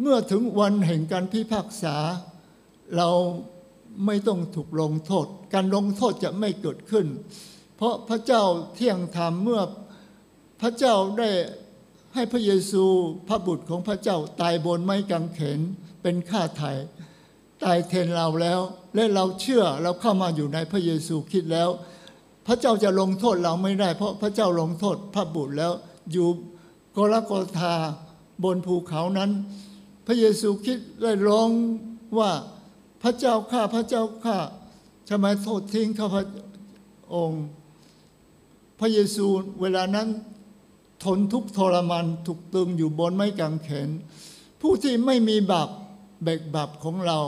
[0.00, 1.96] เมื่อถึงวันแห่งการพิพากษา
[2.96, 3.10] เรา
[4.06, 7.06] ไม่ต้องถูกลงโทษ การลงโทษจะไม่เกิดขึ้น
[7.76, 8.42] เพราะพระเจ้า
[8.74, 9.60] เที่ยงธรรมเมื่อ
[10.60, 11.30] พระเจ้าได้
[12.14, 12.84] ให้พระเยซู
[13.28, 15.60] พระบุตรของพระเจ้าตายบนไม้กางเขน
[16.02, 16.70] เป็นค่าไถ่
[17.64, 18.60] ตายแทนเราแล้ว
[18.94, 21.68] และเราเชื่อเราเข้ามาอยู่ในพระเยซูคิดแล้ว
[22.46, 25.72] พระเจ้าจะลงโทษเราไม่ได้ เพราะพระเจ้าลงโทษพระบุตรแล้ว
[26.12, 26.28] อยู่
[26.96, 27.74] กรกธา
[28.44, 29.30] บนภูเขานั้น
[30.06, 31.50] พระเยซูคิดได้ร้อง
[32.18, 32.30] ว่า
[33.02, 34.36] พระเจ้าข้าพระเจ้าข้า
[35.08, 36.24] ทำไมโทษทิ้งข้าพระ
[37.14, 37.44] องค์
[38.80, 39.26] พระเยซู
[39.60, 40.08] เวลานั้น
[41.04, 43.88] ทนทุกทรมานถูกตึงอยู่บนไม้กางเขน
[44.60, 45.68] ผู้ที่ไม่มีบาป
[46.24, 47.18] แบกบาปของเรา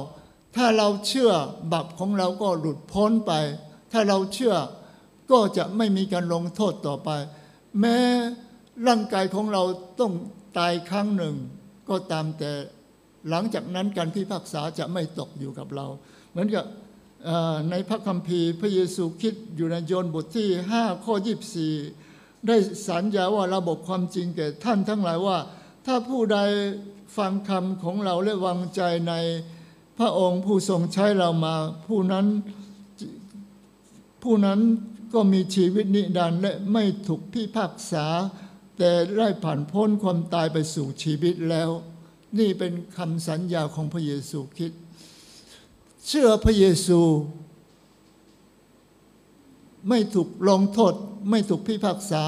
[0.56, 1.32] ถ้าเราเชื่อ
[1.72, 3.32] บาปของเราก็หลุดพ้นไป
[3.92, 4.54] ถ้าเราเชื่อ
[5.30, 7.11] ก็จะไม่มีการลงโทษต่อไป
[7.80, 7.96] แม้
[8.87, 9.62] ร่างกายของเรา
[10.00, 10.12] ต้อง
[10.58, 11.37] ตายครั้งหนึ่ง
[11.88, 12.52] ก็ตามแต่
[13.28, 15.87] หลังจากนั้นการพิพากษาจะไม่ตกอยู่กับเรา
[16.30, 16.64] เหมือนกับ
[17.70, 21.14] ในพระคัมภีร์พระเยซูคิดอยู่ในโยนบทที่ 5 ข้อ
[21.61, 22.01] 24
[22.46, 22.57] ได้
[22.88, 25.38] สัญญาว่าระบบความจริงแก่ท่านทั้งหลายว่า
[25.87, 26.38] ถ้าผู้ใด
[27.16, 29.14] ฟังคำของเราและวางใจใน
[29.98, 31.55] พระองค์ผู้ทรงใช้เรามา
[31.87, 32.26] ผู้นั้น
[34.22, 34.61] ผู้นั้น
[35.14, 38.07] ก็มีชีวิตนิรันดร์และไม่ถูกพิพากษา
[38.76, 41.70] แต่แต่ได้ผ่านพ้นความตายไปสู่ชีวิตแล้ว
[42.38, 44.81] นี่เป็นคำสัญญาของพระเยซูคริสต์
[46.07, 47.00] เชื่อพระเยซู
[49.88, 50.94] ไม่ถูกลงโทษ
[51.30, 52.22] ไม่ถูกพิพากษา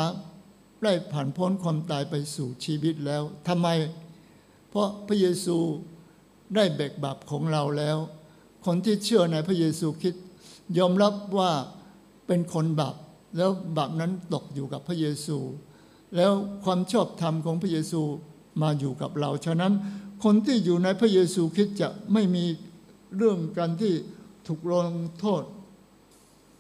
[0.84, 3.68] ได้ผ่านพ้นความตายไปสู่ชีวิตแล้วทำไม
[4.70, 5.56] เพราะพระเยซู
[6.54, 7.96] ได้แบกบาปของเราแล้ว
[8.66, 10.24] คนที่เชื่อในพระเยซูคริสต์
[10.78, 11.52] ยอมรับว่า
[12.26, 12.96] เป็นคนบาป
[13.36, 15.38] แล้วบาปนั้นตกอยู่กับพระเยซู
[16.16, 16.32] แล้ว
[16.64, 18.02] ความชอบธรรมของพระเยซู
[18.62, 19.72] มาอยู่กับเรา ฉะนั้น
[20.24, 22.44] คนที่อยู่ในพระเยซูคริสต์จะไม่มี
[23.16, 23.94] เรื่องการที่
[24.46, 24.88] ถูกลง
[25.20, 25.42] โทษ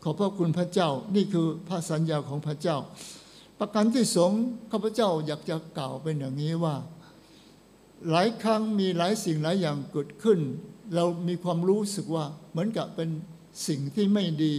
[0.06, 2.76] ขอบพระคุณพระเจ้า นี่คือพระสัญญาของพระเจ้า
[3.58, 4.32] ประการที่สอง
[4.70, 6.76] ข้าพเจ้าอยากจะกล่าวเป็นอย่างนี้ว่า
[8.10, 10.38] หลายครั้งมีหลายสิ่งหลายอย่างเกิดขึ้น
[10.94, 13.10] เรามีความรู้สึกว่าเหมือนกับเป็น
[13.68, 14.56] สิ่งที่ไม่ดี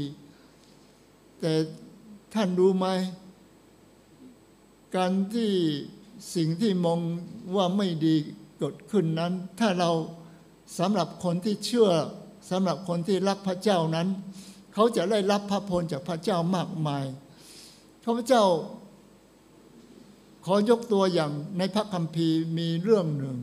[1.39, 1.53] แต่
[2.33, 2.87] ท่านรู้ไหม
[4.95, 5.51] การที่
[6.35, 6.99] สิ่งที่มอง
[7.55, 8.15] ว่าไม่ดี
[8.57, 9.91] เกิดขึ้นนั้น ถ้าเรา
[10.79, 11.89] สำหรับคนที่เชื่อ
[12.49, 14.07] สำหรับคนที่รักพระเจ้านั้น
[14.75, 17.05] เขาจะได้รับพระพรจากพระเจ้ามากมาย
[18.03, 18.43] ข้าพเจ้า
[20.45, 23.37] ขอยกตัวอย่างในพระคัมภีร์มีเรื่องหนึ่ง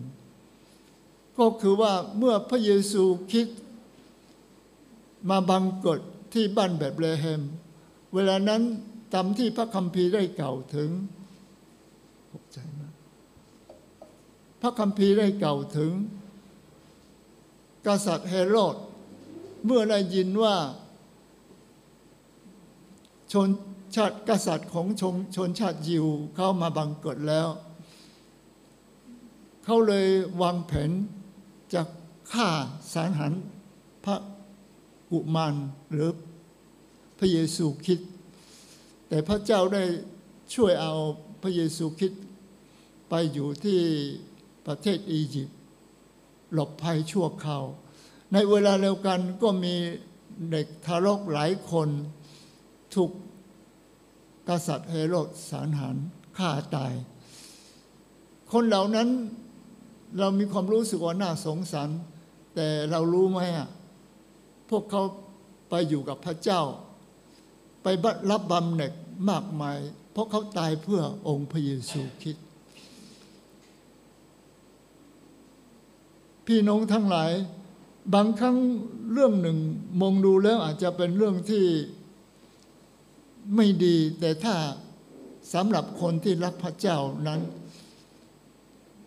[1.38, 3.46] ก็คือว่าเมื่อพระเยซูคิด
[5.30, 6.00] มาบังเกิด
[6.34, 7.42] ที่บ้านแบบเลเฮม
[8.14, 8.62] เวลานั้น
[9.14, 10.90] ตามที่พระคัมภีร์ได้กล่าวถึง
[12.32, 12.94] ตกใจมาก
[14.62, 15.92] พระคัมภีร์ได้กล่าวถึง
[17.86, 18.76] กษัตริย์เฮโรด
[19.64, 20.56] เมื่อได้ยินว่า
[23.32, 23.48] ชน
[23.96, 27.48] ชาติกษัตริย์ของชนชนชาติยิวเข้ามาบังเกิดแล้ว
[29.64, 30.06] เขาเลย
[30.40, 30.90] วางแผน
[31.72, 31.82] จะ
[32.32, 32.48] ฆ่า
[32.92, 33.32] สารหัน
[34.04, 34.16] พระ
[35.10, 35.54] กุมาร
[35.90, 36.10] หรือ
[37.18, 38.00] พระเยซูคริด
[39.08, 39.84] แต่พระเจ้าได้
[40.54, 40.94] ช่วยเอา
[41.42, 42.12] พระเยซูคริด
[43.08, 43.80] ไปอยู่ที่
[44.66, 45.58] ประเทศอียิปต์
[46.52, 47.64] หลบภัยชั่วคราว
[48.32, 49.74] ในเวลาเดียวกันก็มี
[50.50, 51.88] เด็กทารกหลายคน
[52.94, 53.10] ถูก
[54.48, 55.96] กษัตริย์เฮโรดสารหัน
[56.38, 56.92] ฆ่าตาย
[58.52, 59.08] คนเหล่านั้น
[60.18, 61.88] เรามีความรู้สึกว่าน่าสงสาร
[62.54, 63.68] แต่เรารู้ไหมอะ
[64.70, 65.02] พวกเขา
[65.68, 66.62] ไปอยู่กับพระเจ้า
[67.82, 67.86] ไป
[68.30, 68.92] รับบำเหน็จ
[69.30, 69.78] มากมาย
[70.12, 72.46] เพราะเขาตายเพื่อองค์พระเยซูคริสต์
[76.46, 77.30] พี่น้องทั้งหลาย
[78.14, 78.56] บางครั้ง
[79.12, 79.58] เรื่องหนึ่ง
[80.00, 81.64] มองดูแล้วอาจจะเป็นเรื่องที่
[83.56, 84.54] ไม่ดี แต่ถ้า
[85.54, 87.40] สำหรับคนที่รักพระเจ้านั้น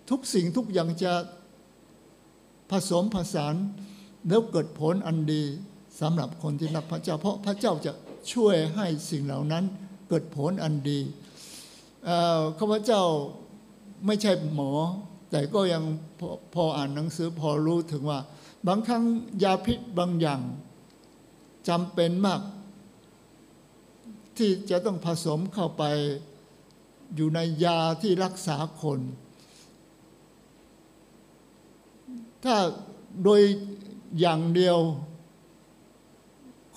[0.09, 1.13] ทุกสิ่งทุกอย่างจะ
[2.71, 3.55] ผสมผสาน
[4.27, 5.43] แล้วเกิดผลอันดี
[6.01, 7.91] สำหรับคนที่รักพระเจ้า เพราะพระเจ้าจะ
[8.33, 9.63] ช่วยให้สิ่งเหล่านั้น
[10.09, 10.99] เกิดผลอันดี
[12.59, 13.03] ข้าพเจ้า
[14.05, 14.71] ไม่ใช่หมอ
[15.31, 15.83] แต่ก็ยัง
[16.19, 18.19] พอพออ่านหนังสือพอรู้ถึงว่า
[18.67, 19.03] บางครั้ง
[19.43, 20.41] ยาพิษบางอย่าง
[21.69, 22.41] จำเป็นมาก
[24.37, 25.83] ที่จะต้องผสมเข้าไป
[27.15, 28.99] อยู่ในยาที่รักษาคน
[32.43, 32.55] ถ้า
[33.23, 33.41] โดย
[34.19, 34.77] อย่างเดียว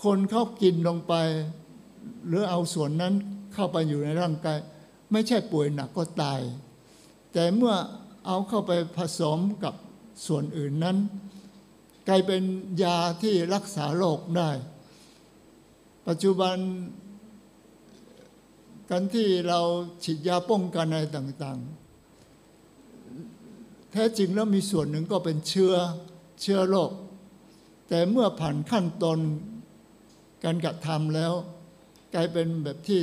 [0.03, 1.15] คนเขากินลงไป
[2.27, 3.15] หรือเอาส่วนนั้น
[3.55, 4.59] เข้าไปอยู่ในร่างกาย
[5.13, 6.41] ไม่ใช่ป่วยหนักก็ตาย
[7.33, 7.75] แต่เมื่อ
[8.27, 9.75] เอาเข้าไปผสมกับ
[10.27, 10.97] ส่วนอื่นนั้น
[12.09, 12.43] กลายเป็น
[12.83, 14.51] ยาที่รักษาโรคได้
[16.09, 16.57] ปัจจุบัน
[18.91, 19.61] การที่เรา
[20.05, 25.75] ฉีดยาป้องกันอะไรต่างๆ แท้จริงแล้วมีส่วนหนึ่งก็เป็นเชื้อ
[26.41, 26.93] เชื้อโรค
[27.89, 29.19] แต่เมื่อผ่านขั้นตอน
[30.45, 31.33] การกระทำแล้ว
[32.15, 33.01] กลายเป็นแบบที่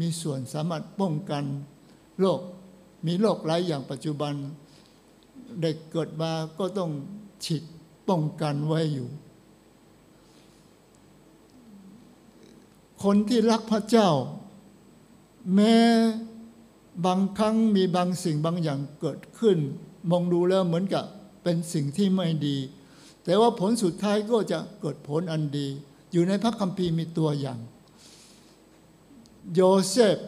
[0.00, 1.44] มีส่วนสามารถป้องกัน
[2.20, 2.40] โรค
[3.06, 4.34] มีโรคหลายอย่างปัจจุบัน
[5.62, 6.90] เด็กเกิดมาก็ต้อง
[7.44, 7.62] ฉีด
[8.08, 9.08] ป้องกันไว้อยู่
[13.04, 14.08] คนที่รักพระเจ้า
[15.52, 15.76] แม้
[17.06, 19.58] บางครั้งมีบางสิ่งบางอย่างเกิดขึ้น
[20.10, 21.04] มองดูแล้วเหมือนกับ
[21.42, 22.56] เป็นสิ่งที่ไม่ดี
[23.24, 25.68] แต่ว่าผลสุดท้ายก็จะเกิดผลอันดี
[26.12, 27.60] อยู่ในพระคัมภีร์มีตัวอย่าง
[29.54, 30.18] โยเซฟ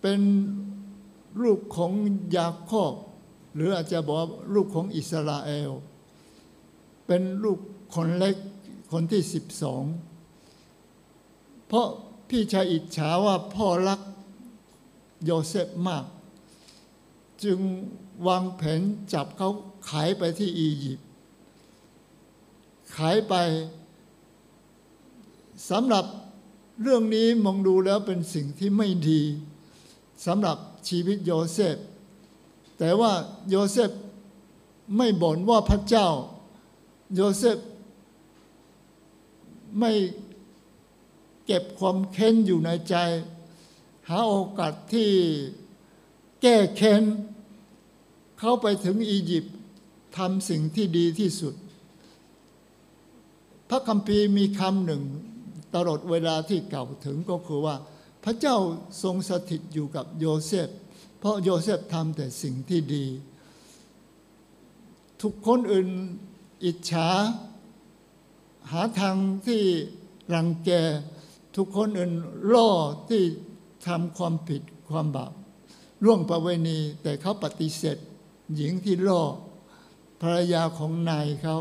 [0.00, 0.20] เป็น
[1.42, 1.92] ลูกของ
[2.36, 2.92] ยาโคบ
[3.54, 4.16] หรืออาจจะบอก
[4.54, 5.70] ลูกของอิสราเอล
[7.06, 7.58] เป็นลูก
[7.94, 8.36] คนเล็ก
[8.92, 9.84] คนที่สิบสอง
[11.66, 11.88] เพราะ
[12.28, 14.00] พี่ชายอิจฉาว่าพ่อรัก
[15.24, 16.04] โยเซฟมาก
[17.42, 17.58] จึง
[18.26, 18.80] วางแผน
[19.12, 19.50] จับเขา
[19.88, 21.06] ขายไปที่อียิปต์
[22.96, 23.34] ขายไป
[25.70, 26.04] สำหรับ
[26.82, 29.22] เรื่องนี้มองดูแล้วเป็นสิ่งที่ไม่ดี
[30.26, 30.56] สำหรับ
[30.88, 31.76] ชีวิตโยเซฟ
[32.78, 33.12] แต่ว่า
[33.50, 33.90] โยเซฟ
[34.96, 36.08] ไม่บ่นว่าพระเจ้า
[37.14, 37.58] โยเซฟ
[39.78, 39.92] ไม่
[41.50, 42.94] เก็บความแค้นอยู่ในใจ
[44.08, 45.10] หาโอกาสที่
[46.42, 47.02] แก้แค้น
[48.38, 49.56] เข้าไปถึงอียิปต์
[50.16, 51.54] ทำสิ่งที่ดีที่สุด
[53.68, 55.02] พระคัมภีร์มีคำหนึ่ง
[55.74, 57.76] ตลอดเวลาที่เก่าถึงก็คือว่า
[58.24, 58.56] พระเจ้า
[59.02, 60.68] ทรงสถิตอยู่กับโยเซฟ
[61.18, 63.06] เพราะโยเซฟทำแต่สิ่งที่ดี
[65.22, 65.88] ทุกคนอื่น
[66.64, 67.08] อิจฉา
[68.70, 69.62] หาทางที่
[70.34, 70.70] รังแก
[71.58, 72.12] ทุกคนอื่น
[72.52, 72.70] ล่อ
[73.08, 73.22] ที่
[73.86, 75.32] ทำความผิดความบาป
[76.04, 77.96] ร่วงประเวณี แต่เขาปฏิเสธ
[78.56, 79.22] หญิงที่ล่อ
[80.20, 81.56] ภรรยาของนายเขา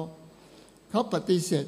[0.89, 1.65] เขาปฏิเสธ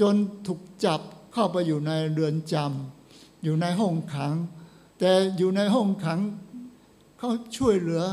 [0.00, 0.14] จน
[0.46, 1.00] ถูกจับ
[1.32, 4.32] เข้าไปอยู่ในเรือนจำอยู่ในห้องขัง
[4.98, 6.20] แต่อยู่ในห้องขัง
[7.18, 8.04] เขาช่วยเหลือ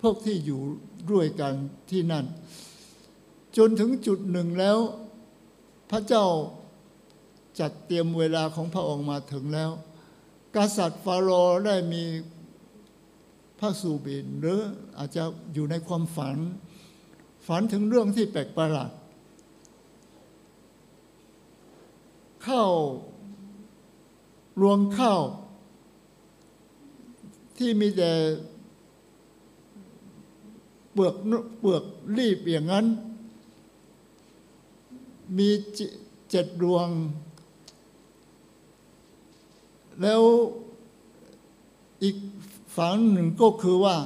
[0.00, 0.60] พวกที่อยู่
[1.10, 1.54] ด้วยกัน
[1.90, 2.24] ที่นั่น
[3.56, 4.78] จนถึงจุดหนึ่งแล้ว
[5.90, 6.26] พระเจ้า
[7.60, 9.70] จัดเตรียมเวลาของพระองค์มาถึงแล้ว
[10.56, 12.04] กษัตริย์ฟาโรห์ได้มี
[13.58, 14.60] พระสูบินหรือ
[14.98, 16.36] อาจจะอยู่ในความฝัน
[17.46, 18.90] ฝันถึงเรื่องที่แปลกประหลาด
[22.46, 22.72] ข้าว
[24.60, 25.22] รวงข้าว
[27.58, 28.12] ที่มีแต่
[30.92, 31.14] เปลือก
[31.60, 31.84] เปลือก
[32.18, 32.86] รีบอย่างนั้น
[35.38, 35.48] มี
[36.30, 36.88] เจ็ดดวง
[40.02, 40.22] แล้ว
[42.02, 42.16] อีก
[42.76, 43.96] ฝังหนึ่งก็คือว่า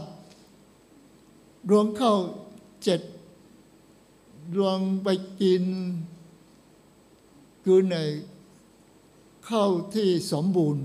[1.68, 2.18] ดวงข้าว
[2.82, 3.00] เจ็ด
[4.54, 5.08] ดวงไป
[5.40, 5.64] กิน
[7.64, 7.96] คือใน
[9.48, 10.84] ข้าวที่สมบูรณ์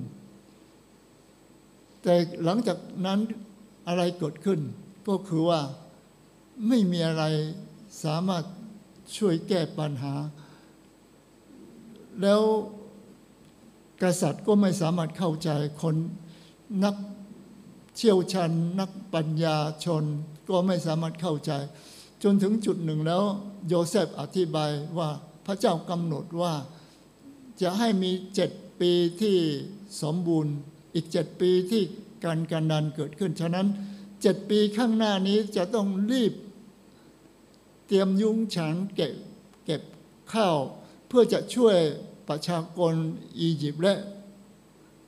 [2.02, 3.20] แต่หลังจากนั้น
[3.88, 4.60] อะไรเกิดขึ้น
[5.08, 5.62] ก็คือว่า
[6.68, 7.24] ไม่มีอะไร
[8.04, 8.44] สามารถ
[9.18, 10.14] ช่วยแก้ปัญหา
[12.22, 12.42] แล้ว
[14.02, 15.50] กษัตริย์ก็ไม่สามารถเข้าใจ
[15.82, 15.96] คน
[16.84, 16.96] นัก
[17.96, 20.04] เชี่ยวชาญนักปัญญาชน
[20.50, 21.52] ก็ไม่สามารถเข้าใจ
[22.24, 23.24] จนถึงจุดหนึ่งแล้ว
[23.68, 25.10] โยเซฟอธิบายว่า
[25.46, 26.54] พระเจ้ากำหนดว่า
[27.62, 29.38] จะให้มีเจ็ดปีที่
[30.02, 30.54] สมบูรณ์
[30.94, 31.84] อีกเจ็ดปีที่
[32.26, 33.68] การกันดานเกิดขึ้น ฉะนั้น
[34.22, 36.34] เจ็ดปีข้างหน้านี้จะต้องรีบ
[37.88, 39.14] เตรียมยุ้งฉางเก็บ
[39.66, 39.82] เก็บ
[40.34, 40.58] ข้าว
[41.08, 41.78] เพื่อจะช่วย
[42.30, 42.94] ประชากร
[43.40, 43.98] อียิปต์และ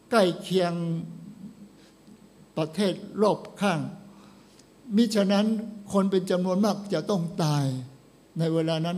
[0.10, 0.74] ใกล้เคียง
[2.58, 3.80] ประเทศรอบข้าง
[4.96, 5.48] มิฉะนั้น
[5.94, 7.66] คนเป็นจำนวนมากจะต้องตาย
[8.40, 8.98] ในเวลานั้น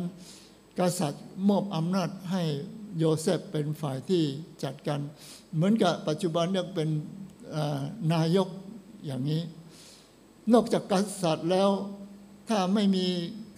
[0.79, 2.43] กษัตริย์มอบอำนาจให้
[2.97, 4.23] โยเซฟเป็นฝ่ายที่
[4.63, 4.99] จัดการ
[5.55, 6.89] เหมือนกับปัจจุบันเนี่ยเป็น
[8.13, 8.47] นายก
[9.05, 9.41] อย่างนี้
[10.53, 11.69] นอกจากกษัตริย์แล้ว
[12.49, 13.05] ถ้าไม่มี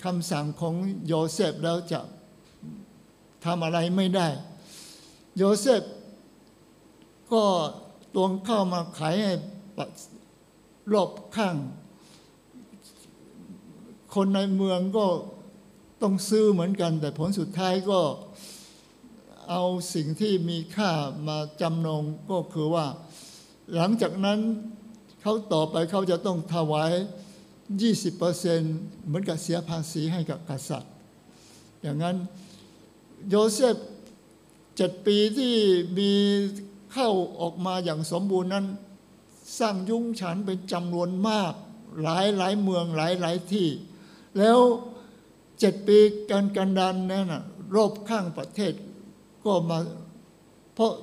[0.03, 0.75] คำสั่งของ
[1.07, 1.99] โยเซฟแล้วจะ
[3.45, 4.27] ทำอะไรไม่ได้
[5.37, 5.83] โยเซฟ
[7.31, 7.43] ก็
[8.15, 9.33] ตวงเข้ามาขายให้
[10.93, 11.55] รอบข้าง
[14.13, 15.07] คนในเมืองก็
[16.01, 17.99] ต้องซื้อเหมือนกัน แต่ผลสุดท้ายก็
[19.49, 20.91] เอาสิ่งที่มีค่า
[21.27, 22.85] มาจำนงก็คือว่า
[23.75, 24.39] หลังจากนั้น
[25.21, 26.91] เขาต่อไปเขาจะต้องถวาย
[28.19, 30.91] 20%เหมือนกับเสียภาษีให้กับกษัตริย์
[31.81, 32.15] อย่างนั้น
[33.29, 33.75] โยเซฟ
[34.77, 35.55] เจ็ดปีที่
[35.97, 36.11] มี
[36.93, 37.09] เข้า
[37.39, 38.65] ออกมาอย่างสมบูรณ์นั้น
[39.59, 41.53] สร้างยุ้งฉานเป็นจำนวนมาก
[42.03, 43.67] หลายหลายเมืองหลายหลายที่
[44.37, 44.59] แล้ว
[45.59, 45.97] เจ็ดปี
[46.31, 47.27] การกันดารนั้น
[47.75, 48.73] รอบข้างประเทศ
[49.45, 49.77] ก็มา
[50.73, 50.93] เพราะ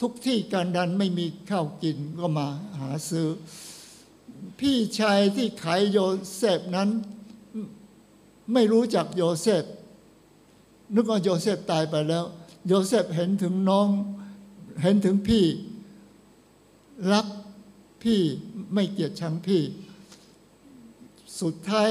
[0.00, 2.48] ทุกที่กันดารไม่มีข้าวกินก็มา
[2.80, 3.26] หาซื้อ
[4.60, 5.98] พี่ชายที่ขายโย
[6.36, 6.88] เซฟนั้น
[8.52, 9.64] ไม่รู้จักโยเซฟ
[10.94, 12.24] นึกว่าโยเซฟตายไปแล้ว
[12.66, 13.88] โยเซฟเห็นถึงน้อง
[14.82, 15.44] เห็นถึงพี่
[17.12, 17.26] รัก
[18.02, 18.20] พี่
[18.74, 19.62] ไม่เกลียดชังพี่
[21.40, 21.88] สุดท้าย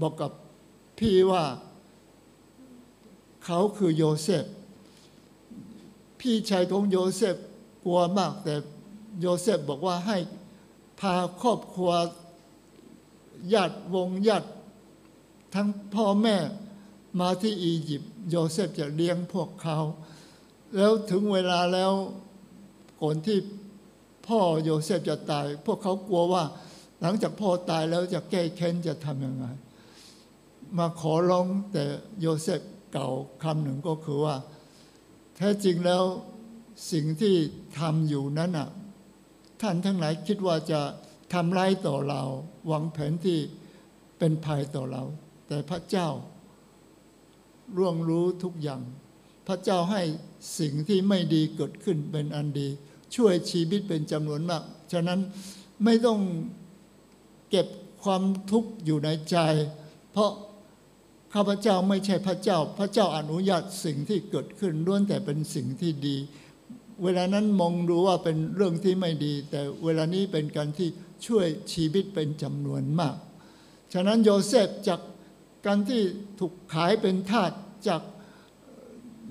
[0.00, 0.32] บอกกับ
[0.98, 1.44] พี่ว่า
[3.44, 4.44] เขาคือโยเซฟ
[6.20, 7.36] พี่ชายของโยเซฟ
[7.84, 8.54] กลัวมาก แต่
[9.20, 10.16] โยเซฟบอกว่าให้
[11.00, 11.90] พาครอบครัว
[13.52, 14.48] ญาติวงญาติ
[15.54, 16.36] ทั้งพ่อแม่
[17.20, 19.78] มาที่อียิปต์โยเซฟจะเลี้ยงพวกเขา
[20.76, 21.92] แล้วถึงเวลาแล้ว
[23.02, 23.38] ก่อนที่
[24.26, 26.44] พ่อโยเซฟจะตาย พวกเขากลัวว่า
[27.00, 29.46] หลังจากพ่อตายแล้วจะแก้แค้นจะทำยังไง
[30.78, 31.84] มาขอร้องแต่
[32.20, 32.60] โยเซฟ
[32.92, 33.08] เก่า
[33.42, 34.36] คำหนึ่งก็คือว่า
[35.36, 36.02] แท้จริงแล้ว
[36.92, 37.34] สิ่งที่
[37.78, 38.68] ทำอยู่นั้นอะ
[39.60, 40.80] ท่านทั้งหลายคิดว่าจะ
[41.32, 42.22] ทำร้ายต่อเรา
[42.66, 43.38] หวังแผนที่
[44.18, 45.02] เป็นภัยต่อเรา
[45.48, 46.08] แต่พระเจ้า
[47.76, 48.82] ร่วงรู้ทุกอย่าง
[49.46, 50.02] พระเจ้าให้
[50.58, 52.68] สิ่งที่ไม่ดีเกิดขึ้นเป็นอันดี
[53.16, 54.62] ช่วยชีวิตเป็นจำนวนมาก
[54.92, 55.20] ฉะนั้น
[55.84, 56.20] ไม่ต้อง
[57.50, 57.66] เก็บ
[58.02, 59.36] ความทุกข์อยู่ในใจ
[60.12, 60.30] เพราะ
[61.34, 66.16] ข้าพเจ้าไม่ใช่พระเจ้า พระเจ้าอนุญาตสิ่งที่เกิดขึ้นล้วนแต่เป็นสิ่งที่ดี
[67.02, 70.88] เวลานั้นมองดูว่าเป็นเรื่องที่ไม่ดี แต่เวลานี้เป็นการที่
[71.26, 73.16] ช่วยชีวิตเป็นจำนวนมาก
[73.92, 75.00] ฉะนั้นโยเซฟจาก
[75.66, 76.02] การที่
[76.38, 77.52] ถูกขายเป็นทาส
[77.88, 78.02] จาก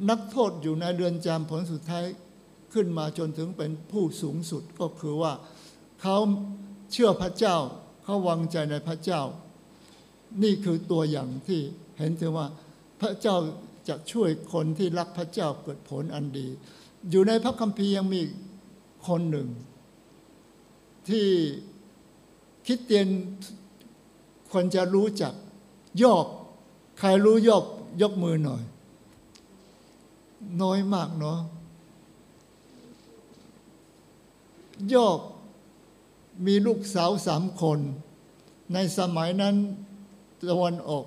[0.09, 2.05] นักโทษอยู่ในเรือนจำผลสุดท้าย
[2.73, 5.33] ขึ้นมาจนถึงเป็นผู้สูงสุดก็คือว่า
[6.01, 6.17] เขา
[6.91, 7.57] เชื่อพระเจ้า
[8.03, 9.21] เขาวางใจในพระเจ้า
[10.43, 11.59] นี่คือตัวอย่างที่
[11.97, 12.47] เห็นถึงว่า
[13.01, 13.35] พระเจ้า
[13.89, 16.47] จะช่วยคนที่รักพระเจ้าเกิดผลอันดี
[17.09, 18.21] อยู่ในพระคัมภีร์ยังมี
[19.07, 19.49] คนหนึ่ง
[21.09, 21.27] ที่
[22.67, 23.07] คิดเตียน
[24.53, 25.33] คนจะรู้จัก
[26.03, 26.25] ยอบ
[26.99, 27.63] ใครรู้ยอบ
[28.01, 28.63] ยกมือหน่อย
[30.61, 31.39] น้อยมากเนาะ
[34.93, 35.19] ยอบ
[36.45, 37.79] มีลูกสาวสามคน
[38.73, 39.55] ในสมัยนั้น
[40.49, 41.05] ตะวันออก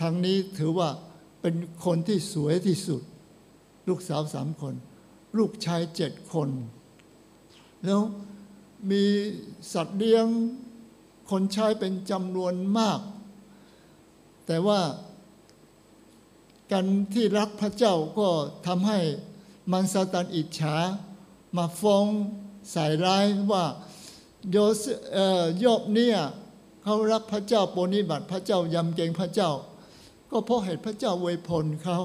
[0.00, 0.88] ทางนี้ถือว่า
[1.40, 1.54] เป็น
[1.84, 3.02] คนที่สวยที่สุด
[3.88, 4.74] ลูกสาวสามคน
[5.38, 6.48] ลูกชายเจ็ดคน
[7.84, 8.00] แล้ว
[8.90, 9.04] มี
[9.72, 10.26] สัตว์เลี้ยง
[11.30, 13.00] คนใช้เป็นจำนวนมาก
[14.46, 14.80] แต่ว่า
[16.72, 18.28] การที่รักพระเจ้าก็
[18.66, 18.98] ทำให้
[19.72, 20.76] มันซาตานอิจฉา
[21.56, 22.06] มาฟ้อง
[22.70, 23.64] ใส่ร้ายว่า
[24.50, 24.84] โยส
[25.64, 26.18] ยอบเนี่ย
[26.82, 29.50] เขารักพระเจ้าปณิบัติพระเจ้ายำเกรงพระเจ้า
[30.30, 31.98] ก็เพราะเหตุพระเจ้าเวยพลเขา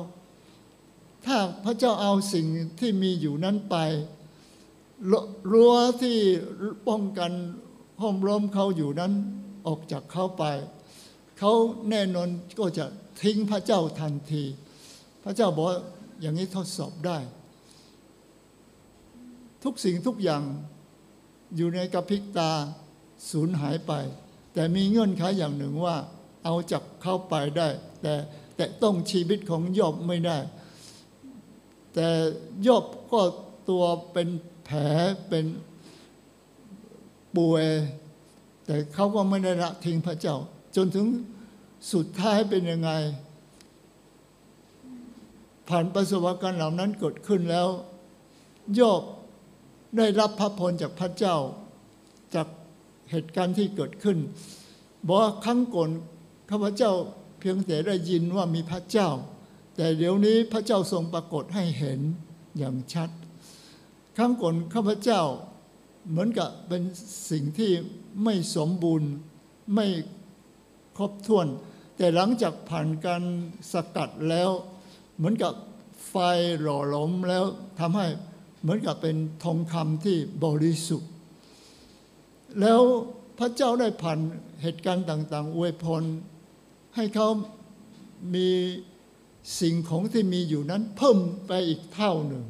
[1.25, 2.45] ถ้าพระเจ้าเอาสิ่ง
[2.79, 3.75] ที่มีอยู่นั้นไป
[5.51, 6.17] รั้วที่
[6.87, 7.31] ป้องกัน
[8.01, 9.13] ห้อมล้อมเขาอยู่นั้น
[9.67, 10.43] ออกจากเขาไป
[11.37, 11.51] เขา
[11.89, 12.29] แน่นอน
[12.59, 12.85] ก็จะ
[13.21, 14.43] ทิ้งพระเจ้าทันที
[15.23, 15.67] พระเจ้าบอก
[16.21, 17.17] อย่างนี้ทดสอบได้
[19.63, 20.43] ทุกสิ่งทุกอย่าง
[21.55, 22.51] อยู่ในกระพริกตา
[23.31, 23.93] สูญหายไป
[24.53, 25.95] แต่มีเงื่อนไขอย่างหนึ่งว่า
[26.45, 27.67] เอาจากเข้าไปได้
[28.01, 28.13] แต่
[28.55, 30.37] แต่ต้องชีวิตของยอบไม่ได้
[31.93, 32.07] แต่
[32.67, 33.21] ยอบก็
[33.69, 34.27] ตัวเป็น
[34.65, 34.79] แผล
[35.29, 35.45] เป็น
[37.37, 37.65] ป่วย
[38.65, 40.35] แต่เขาก็ไม่ได้ละทิ้งพระเจ้า
[40.75, 41.05] จนถึง
[41.93, 42.91] สุดท้ายเป็นยังไง
[45.69, 47.67] ผ่านประสบการณ์เหล่านั้นเกิดขึ้นแล้ว
[48.79, 49.03] ยบ
[49.97, 51.35] ได้รับพระพรจากพระเจ้า
[52.35, 52.47] จาก
[53.11, 54.17] เหตุการณ์ที่เกิดขึ้น
[55.07, 55.89] บอกว่าครั้งก่อน
[56.49, 56.91] ข้าพเจ้า
[57.39, 59.09] เพียงแต่ได้ยินว่ามีพระเจ้า
[59.75, 61.99] แต่เดี๋ยวนี้พระเจ้าทรงปรากฏให้เห็น
[62.57, 63.09] อย่างชัด
[64.17, 65.21] ครั้งก่อนข้าพเจ้า
[66.09, 66.83] เหมือนกับเป็น
[67.31, 67.71] สิ่งที่
[68.23, 69.09] ไม่สมบูรณ์
[69.75, 69.87] ไม่
[70.97, 71.47] ครบถ้วน
[72.01, 73.23] แต่หลังจากผ่านการ
[73.73, 74.49] สกัดแล้ว
[75.17, 75.53] เหมือนกับ
[76.09, 76.15] ไฟ
[76.61, 77.43] หล่อหลอมแล้ว
[77.79, 78.07] ทำให้
[78.61, 81.11] เหมือนกับเป็นทองคำที่บริสุทธิ์
[82.59, 82.81] แล้ว
[83.39, 84.19] พระเจ้าได้ผ่าน
[84.61, 86.03] เหตุการณ์ต่าง ๆ อวยพร
[86.95, 87.27] ให้เขา
[88.35, 88.49] มี
[89.59, 92.43] สิ่งของที่มีอยู่นั้นเพิ่มไปอีกเท่าหนึ่ง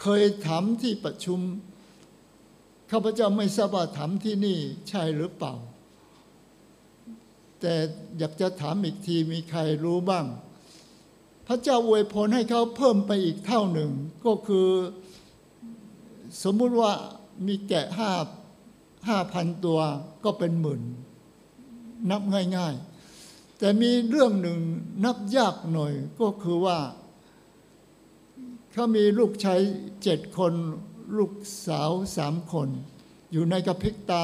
[0.00, 1.40] เคยถามที่ประชุม
[2.90, 4.58] ข้าพเจ้าไม่ทราบว่าถามที่นี่
[4.88, 5.54] ใช่หรือเปล่า
[7.60, 7.74] แต่
[8.18, 10.26] อยากจะถามอีกทีมีใครรู้บ้าง
[11.46, 13.90] พระเจ้าอวยพรให้เขาเพิ่มไปอีกเท่าหนึ่ง
[14.26, 14.68] ก็คือ
[16.42, 16.92] สมมุติว่า
[17.46, 18.10] มีแกะห้า
[19.08, 19.80] ห้าพันตัว
[20.24, 20.82] ก็เป็นหมื่น
[22.10, 22.22] นับ
[22.56, 22.74] ง่าย
[23.16, 24.58] ๆ แต่มีเรื่องหนึ่ง
[25.04, 26.78] นับยากหน่อย ก็คือว่า
[28.72, 29.60] เขามีลูกชาย
[30.02, 30.52] เจ็ดคน
[31.16, 31.32] ลูก
[31.66, 32.68] สาวสามคน
[33.32, 34.22] อยู่ในกระพิกตา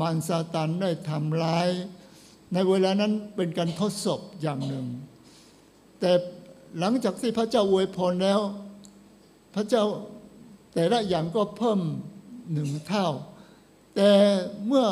[0.00, 1.68] มารซาตันได้ทำร้าย
[2.52, 4.86] ในเวลานั้นเป็นการทดสอบอย่างหนึ่ง
[6.00, 6.12] แต่
[6.78, 8.40] หลังจากที่พระเจ้าอวยพรแล้ว
[9.54, 9.84] พระเจ้า
[10.74, 11.80] แต่ละอย่างก็เพิ่ม
[12.52, 13.06] หนึ่งเท่า
[13.96, 14.10] แต่
[14.66, 14.86] เมื่อ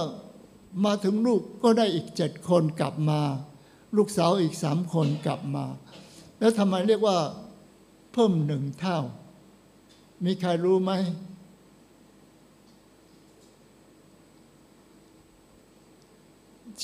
[0.84, 3.20] มาถึงลูกก็ได้อีกเจ็ดคนกลับมา
[3.96, 5.64] ลูกสาวอีกสามคนกลับมา
[6.38, 7.18] แล้วทำไมเรียกว่า
[8.12, 8.98] เพิ่มหนึ่งเท่า
[10.24, 10.92] มีใครรู้ไหม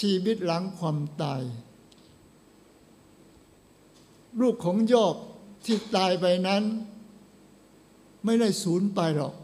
[0.00, 1.42] ชีวิตหลังความตาย
[4.40, 5.16] ลูกของโยบ
[5.64, 6.62] ที่ตายไปนั้น
[8.24, 9.34] ไม่ได้สูญไปหรอก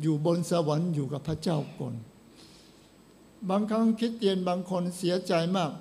[0.00, 1.94] อยู่บนสวรรค์อยู่กับพระเจ้าก่อน
[3.48, 5.72] บางครั้งคิดเตียนบางคนเสียใจมาก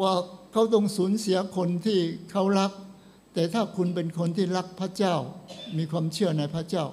[0.00, 0.12] ว่า
[0.52, 1.98] เขาต้องสูญเสียคนที่
[2.30, 2.72] เขารัก
[3.34, 5.14] แต่ถ้าคุณเป็นคนที่รักพระเจ้า
[5.76, 6.84] มีความเชื่อในพระเจ้า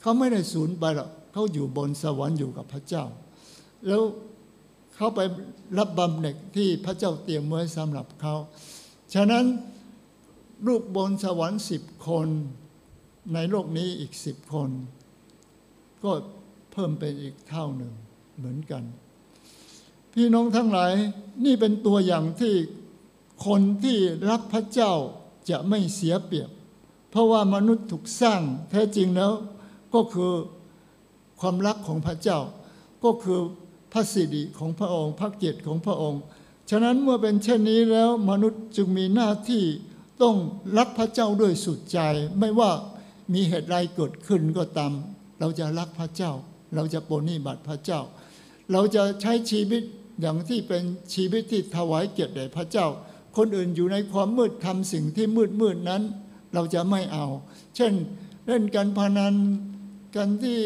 [0.00, 3.04] เขาไม่ได้สูญไปหรอกเขาอยู่บนสวรรค์อยู่กับพระเจ้า
[3.86, 4.02] แล้ว
[4.94, 5.20] เขาไป
[5.78, 8.34] รับบำเหน็จที่พระเจ้าเตรียมไว้สำหรับเขา
[9.14, 9.44] ฉะนั้น
[10.66, 12.28] ลูกบนสวรรค์สิบคน
[13.34, 14.70] ในโลกนี้อีกสิบคน
[16.02, 16.12] ก็
[16.72, 17.92] เพิ่มเป็นอีกเท่าหนึ่ง
[18.36, 18.82] เหมือนกัน
[20.12, 20.92] พี่น้องทั้งหลาย
[21.44, 22.54] นี่เป็นตัวอย่างที่
[23.46, 23.98] คนที่
[24.30, 24.92] รักพระเจ้า
[25.50, 26.50] จะไม่เสียเปรียบ
[27.10, 29.32] เพราะว่ามนุษย์ถูกสร้างแท้จริงแล้ว
[29.94, 30.32] ก็คือ
[31.40, 32.38] ความรักของพระเจ้า
[33.04, 33.40] ก็คือ
[33.94, 36.22] พระสิริของพระองค์พระเกียรติของพระองค์
[36.70, 39.64] ฉะนั้นเมื่อเป็นเช่นนี้แล้วมนุษย์จึงมีหน้าที่
[40.22, 40.36] ต้อง
[40.78, 41.98] รักพระเจ้าด้วยสุดใจ
[42.38, 42.70] ไม่ว่า
[43.34, 44.92] มีเหตุใดเกิดขึ้นก็ตาม
[45.40, 46.32] เราจะรักพระเจ้า
[46.74, 48.00] เราจะปฏิบัติพระเจ้า
[48.72, 49.82] เราจะใช้ชีวิต
[50.20, 50.82] อย่างที่เป็น
[51.14, 52.86] ชีวิตที่ถวายเกียรติแด่พระเจ้า
[53.36, 56.02] คนอื่นอยู่ในความมืดทำสิ่งที่มืดมืดนั้น
[56.54, 57.26] เราจะไม่เอา
[57.76, 57.92] เช่น
[58.46, 59.34] เล่นการพนัน
[60.16, 60.60] กันที่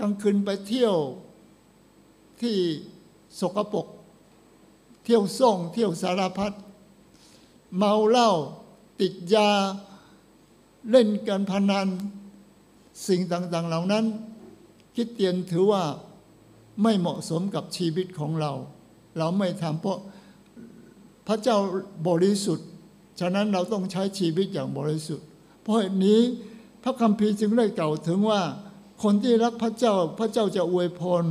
[0.00, 0.96] กลางคืนไปเที่ยว
[2.42, 2.58] ที่
[3.40, 3.86] สกปรก
[5.04, 6.52] เที่ยวส่งเที่ยวสารพัด
[7.76, 8.30] เมาเหล้า
[9.00, 9.50] ติดยา
[10.90, 11.88] เล่นการพนัน
[13.06, 14.04] สิ่งต่าง ๆ เหล่านั้น
[14.94, 15.82] คิดเตียนถือว่า
[16.82, 18.52] ไม่เหมาะสมกับชีวิตของเรา
[19.18, 19.98] เราไม่ทำเพราะ
[21.26, 21.56] พระเจ้า
[22.08, 22.68] บริสุทธิ์
[23.20, 25.26] ฉะนั้นเราต้องใช้ชีวิตอย่างบริสุทธิ์
[25.62, 26.20] เพราะเหตุนี้
[26.82, 28.42] พระคัมภีร์จึงได้กล่าวถึงว่า
[29.02, 31.24] คนที่รักพระเจ้าพระเจ้าจะอวยพร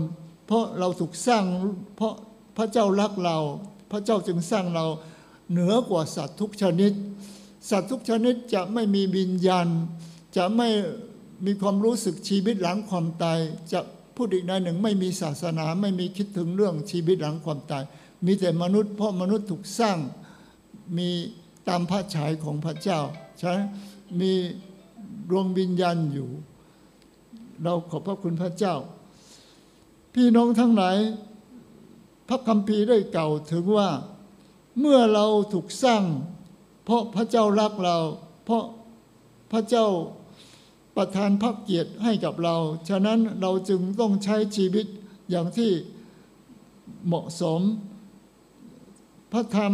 [0.47, 1.43] เพราะเราถูกสร้าง
[1.97, 2.13] เพราะ
[2.57, 3.37] พระเจ้ารักเรา
[3.91, 4.85] พระเจ้าจึงสร้างเรา
[5.51, 6.91] เหนือกว่าสัตว์ทุกชนิด
[7.69, 9.67] สัตว์ทุกชนิดจะไม่มีวิญญาณ
[10.37, 10.69] จะไม่
[11.45, 13.39] มีความรู้สึกชีวิตหลังความตาย
[13.73, 13.79] จะ
[14.15, 17.83] พูดอีกในหนึ่งไม่มีศาสนาไม่มีคิดถึงเรื่องชีวิตหลังความตาย
[18.25, 19.97] มีแต่มนุษย์ เพราะมนุษย์ถูกสร้าง
[20.97, 21.09] มี
[21.67, 22.99] ตามพระฉายของพระเจ้า
[23.39, 23.53] ใช่
[24.21, 24.31] มี
[25.29, 26.29] ดวงวิญญาณอยู่
[27.63, 28.75] เราขอบพระคุณพระเจ้า
[30.19, 30.97] พี่น้องทั้งหลาย
[32.27, 33.89] พระคัมภีร์ได้เก่าถึงว่า
[34.79, 36.03] เมื่อเราถูกสร้าง
[36.85, 37.97] เพราะพระเจ้ารักเรา
[38.45, 38.63] เพราะ
[39.51, 39.85] พระเจ้า
[40.95, 42.55] ประทานพระเกียรติให้กับเรา
[42.89, 44.85] ฉะนั้นเราจึงต้องใช้ชีวิต
[45.29, 45.71] อย่างที่
[47.05, 47.61] เหมาะสม
[49.31, 49.73] พระธรรม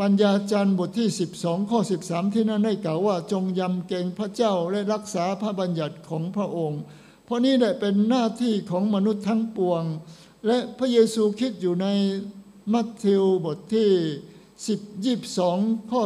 [0.00, 1.08] ปัญญาจารย์บทที่
[1.38, 6.82] 12 ข้อ 13 ที่นั่นได้กล่าวว่าจงยำเกรงพระเจ้าและรักษาพระบัญญัติของพระองค์
[7.30, 9.84] เพราะนี่แหละเป็นหน้าที่ของมนุษย์ทั้งปวง
[10.46, 11.86] และพระเยซูคิดอยู่ใน
[12.72, 13.90] มัทธิวบทที่
[14.46, 16.02] 10 22 ข้อ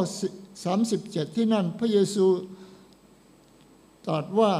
[0.67, 2.25] 37 ที่นั่นพระเยซู
[4.07, 4.53] ตรัสว่า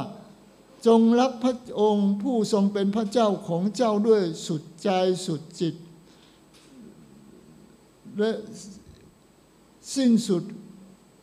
[0.86, 4.90] จงรักพระองค์ผู้ทรงเป็นพระเจ้าของเจ้าด้วยสุดใจ
[5.26, 5.74] สุดจิต
[8.18, 8.32] และ
[9.94, 10.42] สิ้นสุด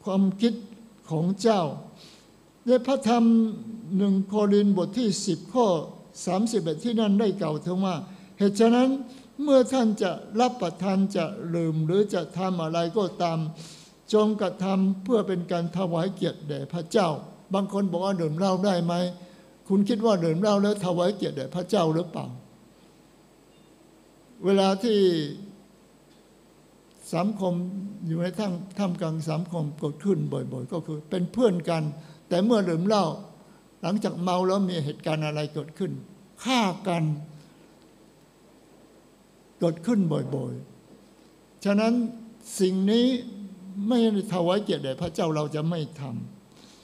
[0.04, 0.54] ความคิด
[1.10, 1.62] ของเจ้า
[2.66, 3.26] ในพระธรรม
[3.98, 5.68] หนึ่งโครินบทที่ 10 ข้อ
[6.26, 7.96] 31 ที่นั่นได้กล่าวถึงว่า
[8.38, 8.90] เหตุฉะนั้น
[9.42, 11.26] เมื่อท่านจะรับประทานจะ
[11.56, 13.40] ลืมหรือจะทำอะไรก็ตาม
[14.14, 17.10] จงกระทำเพื่อเป็นการถวายเกียรติแด่พระเจ้า
[17.54, 18.94] บางคนบอกว่าดื่มเหล้าได้ไหม
[19.68, 22.26] คุณคิดว่าดื่มเหล้าแล้วถวายเกียรติแด่พระเจ้าหรือเปล่า
[24.46, 25.00] เวลาที่
[27.16, 27.54] สังคม
[28.08, 31.84] อยู่ในท่ามท่ามกลางสังคมเกิดขึ้นบ่อย ๆ ก็คือเป็นเพื่อนกัน
[32.30, 33.06] แต่เมื่อดื่มเหล้า
[33.84, 35.92] หลังจากเมาแล้วมีเหตุการณ์อะไรเกิดขึ้น
[36.44, 37.04] ฆ่ากัน
[39.60, 40.00] เกิดขึ้น
[40.36, 41.94] บ่อยๆ ฉะนั้น
[42.60, 43.06] สิ่งนี้
[43.88, 43.98] ไม่
[44.34, 46.02] ถวายเกียรติแด่พระเจ้าเราจะไม่ท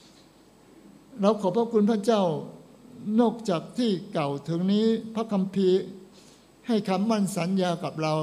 [0.00, 2.22] ำเราขอบพระคุณพระเจ้า
[3.20, 5.80] นอกจากที่เก่าถึงนี้พระคัมภีร์
[6.66, 8.14] ให้คำมั่นสัญญากับเรา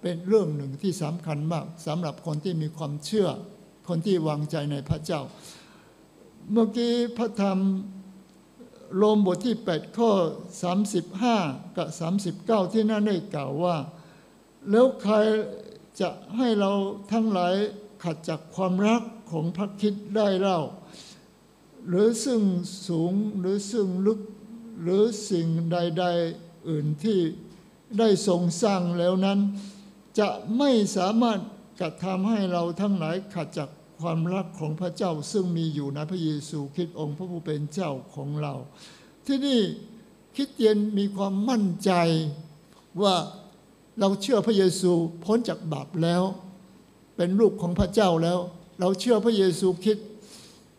[0.00, 3.28] เป็นเรื่องหนึ่งที่สำคัญมากสำหรับคนที่มีความเชื่อ
[3.88, 5.20] คนที่วางใจในพระเจ้า
[6.52, 7.58] เมื่อกี้พระธรรม
[8.96, 10.10] โรมบทที่ 8 ข้อ
[10.94, 11.88] 35 กับ
[12.66, 13.76] 39 ที่นั่นได้กล่าวว่า
[14.70, 15.14] แล้วใคร
[16.00, 16.72] จะให้เรา
[17.12, 17.54] ทั้งหลาย
[18.02, 20.60] ขัดจากความรักของพระคิดได้เล่า
[21.88, 22.42] หรือซึ่ง
[22.86, 24.20] สูงหรือซึ่งลึก
[24.82, 26.04] หรือสิ่งใด
[26.36, 27.18] ๆอื่นที่
[27.98, 29.38] ได้ทรงสร้างแล้วนั้น
[30.18, 30.28] จะ
[30.58, 31.38] ไม่สามารถ
[31.80, 33.70] กระทำให้เราทั้งหลายขัดจาก
[34.00, 38.54] ความรักของพระเจ้าซึ่งมีอยู่ในพระเยซูคริสต์องค์พระผู้เป็นเจ้าของเรา
[39.26, 39.60] ที่นี่
[40.36, 41.92] คิดเย็นมีความมั่นใจ
[43.02, 43.14] ว่า
[44.00, 44.92] เราเชื่อพระเยซู
[45.24, 46.22] พ้นจากบาปแล้ว
[47.16, 48.38] เป็นลูกของพระเจ้าแล้ว
[48.80, 49.96] เราเชื่อพระเยซูคิด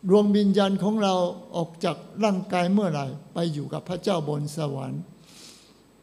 [0.08, 1.14] ดวงวิญญาณของเรา
[1.56, 5.02] ออกจากร่างกายเมื่อไหร่ ไปอยู่กับพระเจ้าบนสวรรค์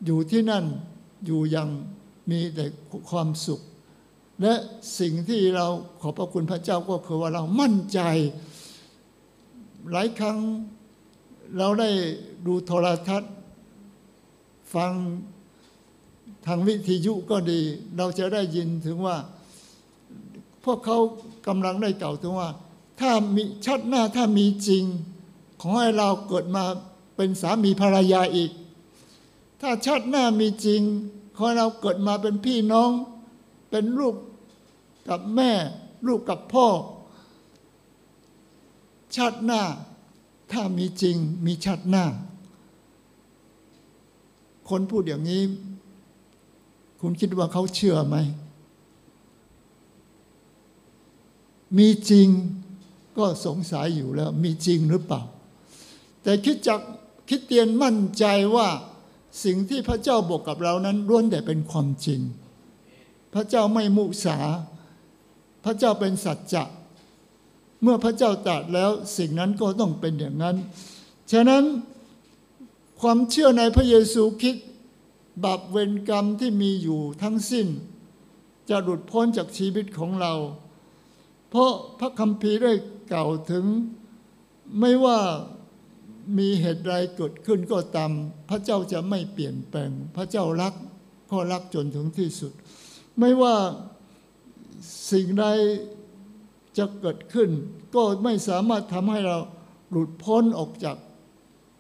[0.06, 0.66] อยู่ที่นั่น
[1.26, 1.70] อยู่ยัง
[2.30, 2.66] มีแต่
[3.10, 3.62] ความสุข
[4.42, 4.54] และ
[5.00, 5.68] สิ่งที่เรา
[6.02, 8.00] ขอบพระคุณพระเจ้าก็คือว่าเรามั่นใจ
[9.92, 10.40] หลายครั้ง
[11.58, 11.90] เราได้
[12.46, 13.34] ดูโทรทัศน์
[14.74, 14.92] ฟัง
[16.46, 17.62] ทางวิทยุก็ดี
[17.98, 19.18] เราจะได้ยินถึงว่า
[20.66, 20.98] พวกเขา
[21.48, 22.50] กำลังได้กล่าวถึงว่า
[23.00, 24.84] ถ้ามีชัดหน้าถ้ามีจริง
[25.62, 26.64] ขอให้เราเกิดมา
[27.16, 28.52] เป็นสามีภรรยาอีก
[29.62, 30.82] ถ้าชาติหน้ามีจริง
[31.36, 32.90] ขอให้เราเกิดมาเป็นพี่น้อง
[33.78, 34.16] เป็นลูก
[35.10, 35.52] กับแม่
[36.08, 36.68] ลูกกับพ่อ
[39.16, 39.62] ชาติหน้า
[40.52, 42.06] ถ้ามีจริงมีชาติหน้า
[44.70, 45.44] คนพูดอย่างนี้
[47.02, 48.18] คุณคิดว่าเขาเชื่อไหม
[51.78, 52.28] มีจริง
[53.18, 55.22] ก็สงสัยอยู่แล้ว มีจริงหรือเปล่า
[56.24, 56.82] แต่คิดจัก
[57.30, 58.68] คิดเตียนมั่นใจว่า
[59.44, 62.22] สิ่งที่พระเจ้าบอกกับเรานั้นล้วนแต่เป็นความจริง
[63.36, 64.38] พระเจ้าไม่มุสา
[65.66, 66.64] พระเจ้าเป็นสัจจะ
[67.82, 70.56] เมื่อพระเจ้าตรัสแล้วสิ่งนั้นก็ต้องเป็นอย่างนั้น
[71.32, 71.64] ฉะนั้น
[73.02, 74.68] ความเชื่อในพระเยซูคริสต์
[75.44, 77.68] บาปเวรกรรมที่มีอยู่ทั้งสิ้น
[78.70, 80.34] จะหลุดพ้นจากชีวิตของเรา
[81.50, 82.74] เพราะพระคัมภีร์ได้
[83.12, 83.66] กล่าวถึง
[84.80, 85.20] ไม่ว่า
[86.38, 88.12] มีเหตุใดเกิดขึ้นก็ตาม
[88.50, 90.74] พระเจ้าจะไม่เปลี่ยนแปลง พระเจ้ารัก
[91.32, 92.54] ก็รักจนถึงที่สุด
[93.20, 93.56] ไม่ว่า
[95.12, 95.46] สิ่งใด
[96.78, 97.50] จะเกิดขึ้น
[97.96, 99.38] ก็ไม่สามารถทำให้เรา
[99.90, 100.98] หลุดพ้นออกจาก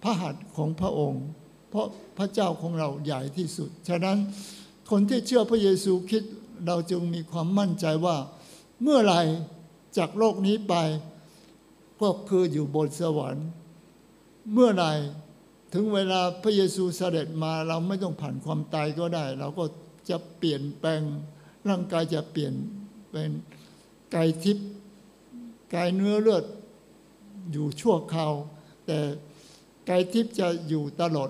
[0.03, 1.23] พระหัตถ์ของพระองค์
[1.69, 4.17] เพราะพระเจ้าของเราใหญ่ที่สุด ฉะนั้น
[4.91, 6.33] คนที่เชื่อพระเยซูคริสต์
[6.67, 8.17] เราจึงมีความมั่นใจว่า
[8.81, 9.15] เมื่อไร
[9.97, 10.75] จากโลกนี้ไป
[12.01, 13.47] ก็คืออยู่บนสวรรค์
[14.53, 14.85] เมื่อใด
[15.73, 19.63] ถึงเวลาพระเยซูเสด็จมาเราไม่ต้องผ่านความตายก็ได้ เราก็
[20.09, 21.01] จะเปลี่ยนแปลง
[21.69, 22.53] ร่างกายจะเปลี่ยน
[23.09, 23.31] เป็น
[24.15, 24.67] กายทิพย์
[25.75, 26.45] กายเนื้อเลือด
[27.51, 28.33] อยู่ชั่วคราว
[28.85, 28.99] แต่
[29.89, 31.29] กายทิพย์จะอยู่ตลอด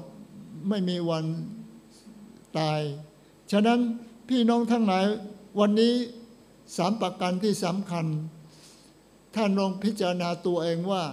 [0.69, 1.26] ไม่มีวัน
[2.59, 2.82] ตาย
[3.51, 3.80] ฉะนั้น
[4.30, 5.05] พี่น้องทั้งหลาย
[5.59, 5.93] วันนี้
[6.78, 8.05] สามประการที่สำคัญ
[9.36, 11.03] ท่านลองพิจารณาตัวเองว่า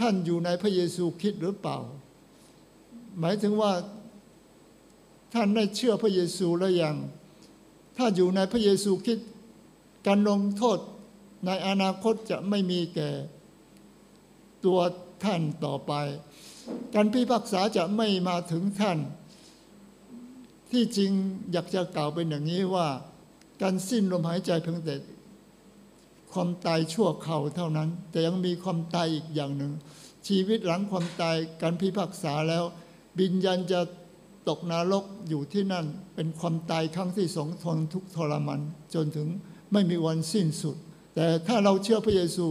[0.00, 1.78] ท่านอยู่ในพระเยซูคริสต์หรือเปล่า
[3.20, 3.72] หมายถึงว่า
[5.34, 6.96] ท่านได้เชื่อพระเยซูแล้วยัง
[7.96, 9.28] ถ้าอยู่ในพระเยซูคริสต์
[10.06, 10.78] การลงโทษ
[11.46, 13.10] ในอนาคตจะไม่มีแก่
[14.64, 14.80] ตัว
[15.24, 15.92] ท่านต่อไป
[16.94, 18.98] การพิพากษาจะไม่มาถึงท่าน
[20.70, 21.10] ที่จริง
[21.52, 22.88] อยากจะกล่าวเป็นอย่างนี้ว่า
[23.62, 24.96] การสิ้นลมหายใจเพียงแต่
[26.32, 29.72] ความตายชั่วคราเท่านั้น แต่ยังมีความตายอีกอย่างหนึ่ง
[30.28, 32.64] ชีวิตหลังความตายการพิพากษาแล้ว
[33.18, 33.80] บิญญาณจะ
[34.48, 38.60] ตกนรกอยู่ที่นั่นเป็นความตายครั้งที่สองทนทุกทรมาน
[38.94, 39.28] จนถึง
[39.72, 40.76] ไม่มีวันสิ้นสุด
[41.14, 42.46] แต่ถ้าเราเชื่อพระเยซู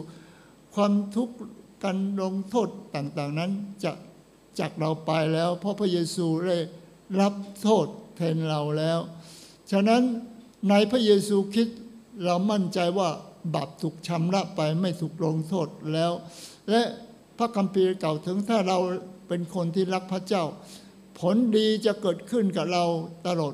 [0.76, 1.36] ความทุกข์
[1.84, 3.52] การลงโทษต่างๆนั้น
[3.84, 3.91] จะ
[4.60, 6.58] จากเราไปแล้ว เพราะพระเยซูได้
[7.22, 7.88] รับโทษ
[8.18, 9.00] แทนเราแล้ว
[9.72, 10.02] ฉะนั้น
[10.70, 11.80] ในพระเยซูคริสต์
[12.26, 13.10] เรามั่นใจว่า
[13.54, 16.12] บาปถูกชำระไปไม่ถูกลงโทษแล้ว
[16.70, 16.82] และ
[17.38, 18.80] พระคัมภีร์กล่าวถึงถ้าเรา
[19.28, 20.44] เป็นคนที่รักพระเจ้า
[21.24, 22.86] ผลดีจะเกิดขึ้นกับเรา
[23.28, 23.53] ตลอด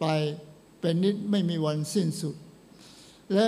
[0.00, 0.06] ไป
[0.80, 2.34] เป็นนิดไม่มีวันสิ้นสุด
[3.34, 3.46] และ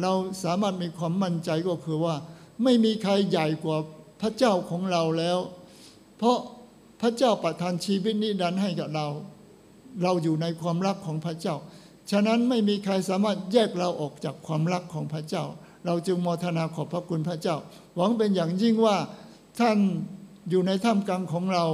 [0.00, 0.12] เรา
[0.44, 2.14] สามารถมีความมั่นใจก็คือว่า
[2.62, 3.78] ไม่มีใครใหญ่กว่า
[4.20, 5.38] พระเจ้าของเราแล้ว
[6.18, 6.38] เพราะ
[7.00, 9.06] พระเจ้าประทานชีวิตนิรันดร์ให้กับเรา
[10.02, 11.56] เราอยู่ในความรักของพระเจ้า
[12.10, 15.44] ฉะนั้นไม่มีใครสามารถแยกเราออกจากความรักของพระเจ้า
[15.86, 17.56] เราจึงมทนาขอบพระคุณพระเจ้า
[17.96, 18.96] หวังเป็นอย่างยิ่งว่า
[19.60, 19.78] ท่าน
[20.50, 21.66] อยู่ในท่ามกลางของเรา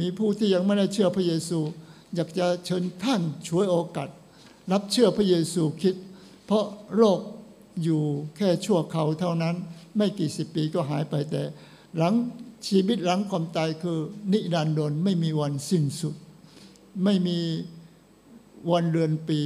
[0.00, 1.60] มีผู้ที่ยังไม่ได้เชื่อพระเยซู
[2.14, 4.08] อยากจะเชิญท่านช่วยโอกาส
[4.72, 5.94] รับเชื่อพระเยซูคิด
[6.46, 6.64] เพราะ
[6.96, 7.20] โลก
[7.82, 8.02] อยู่
[8.36, 9.54] แค่ชั่วคราเท่านั้น
[9.96, 11.42] ไม่กี่สิบปีก็หายไปแต่
[11.96, 12.14] หลัง
[12.68, 13.98] ชีวิตหลังความตายคือ
[14.32, 16.14] นิรันดรไม่มีวันสิ้นสุด
[17.04, 17.38] ไม่มี
[18.70, 19.40] วันเดือนปี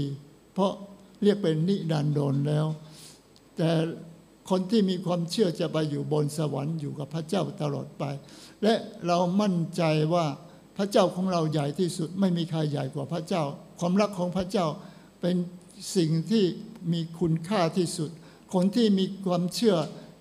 [0.52, 0.72] เพราะ
[1.22, 2.66] เรียกเป็นนิรันดรแล้ว
[3.56, 3.70] แต่
[4.50, 8.04] คนที่มีความเชื่อจะไปอยู่บนสวรรค์อยู่กับพระเจ้าตลอดไป
[8.62, 8.74] และ
[9.06, 9.82] เรามั่นใจ
[10.14, 10.26] ว่า
[10.76, 13.42] พระเจ้าของเราใหญ่ที่สุด ไม่มีใครใหญ่กว่าพระเจ้า
[13.80, 14.66] ความรักของพระเจ้า
[15.20, 15.36] เป็น
[15.96, 16.44] สิ่งที่
[16.92, 18.10] มีคุณค่าที่สุด
[18.54, 19.76] คนที่มีความเชื่อ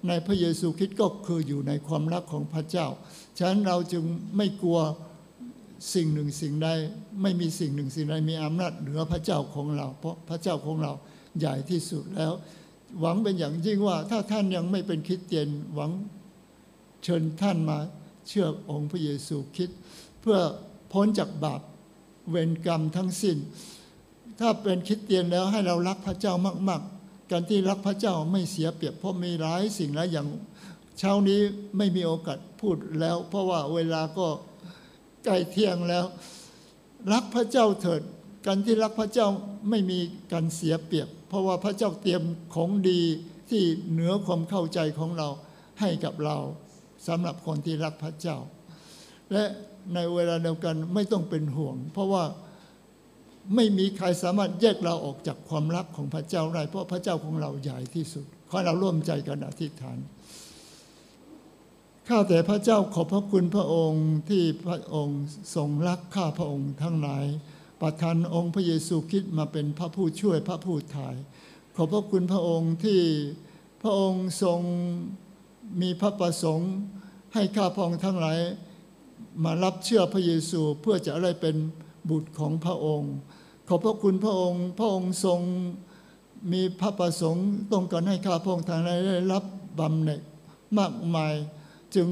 [0.08, 2.88] ในพระเยซูคริสต์ก็คืออยู่ในความรักของพระเจ้า
[3.38, 4.04] ฉะนั้นเราจึง
[4.38, 4.80] ไม่กลัว
[5.94, 6.70] สิ่งหนึ่งสิ่งใด
[7.22, 10.94] ไม่มีสิ่งหนึ่งสิ่งใดมีอำนาจเหนือพระเจ้าของเรา เพราะพระเจ้าของเรา
[11.40, 12.34] ใหญ่ที่สุดแล้ว
[13.00, 15.92] หวังเป็นอย่างยิ่งว่าถ้าท่านยังไม่เป็นคริสเตียนหวัง
[17.04, 17.78] เชิญท่านมา
[18.28, 19.80] เชื่อองค์พระเยซูคริสต์
[20.22, 20.40] เพื่อ
[20.92, 21.62] พ้นจากบาป
[22.30, 23.38] เวรกรรมทั้งสิ้น
[24.40, 26.34] ถ้าเป็นคริดเตียนแล้วให้เรารักพระเจ้า
[26.70, 30.28] มากๆ การที่รักพระเจ้าไม่เสียเปรียบเพราะมีหลายสิ่งหลายอย่าง
[31.00, 31.40] เช้านี้
[31.78, 34.28] ไม่มีโอกาสพูดแล้ว เพราะว่าเวลาก็
[35.24, 36.06] ใกล้เที่ยงแล้ว
[37.14, 38.02] รักพระเจ้าเถิด
[38.46, 39.28] การที่รักพระเจ้า
[39.70, 40.00] ไม่มี
[40.32, 42.24] การเสียเปรียบ เพราะว่าพระเจ้าเตรียม
[42.56, 43.02] ของดี
[43.50, 45.30] ที่เหนือความเข้าใจของเรา
[45.80, 46.38] ให้กับเรา
[47.08, 48.38] สำหรับคนที่รักพระเจ้า
[49.32, 49.44] และ
[49.94, 52.24] ในเวลาเดียวกันไม่ต้องเป็นห่วง เพราะว่า
[53.56, 59.98] ไม่มีใครสามารถแยกเราออกจากความรักของพระเจ้าได้เพราะพระเจ้าของเราใหญ่ที่สุดขอเราร่วมใจกันอธิษฐาน
[62.08, 65.22] ข้าแต่พระเจ้าขอบพระคุณพระองค์ที่พระองค์
[65.56, 67.26] ทรงรักข้าพระองค์ทั้งหลาย
[67.82, 71.16] ประทานองค์พระเยซูคริสต์มาเป็นพระผู้ช่วยพระผู้ถ่าย
[71.76, 73.02] ขอบพระคุณพระองค์ที่
[73.82, 74.60] พระองค์ทรง
[75.82, 76.72] มีพระประสงค์
[77.34, 78.40] ให้ข้าพองทั้งหลาย
[79.44, 81.56] มารับเชื่อพระเยซูเพื่อจะได้เป็น
[82.10, 83.14] บุตรของพระองค์
[83.68, 85.40] ขอบพระคุณพระองค์ พระองค์ทรง
[86.52, 89.44] มีพระประสงค์ต้องการให้ข้าพองทั้งหลายได้รับ
[89.80, 90.22] บำเหน็จ
[90.80, 91.34] มากมาย
[91.96, 92.08] จึง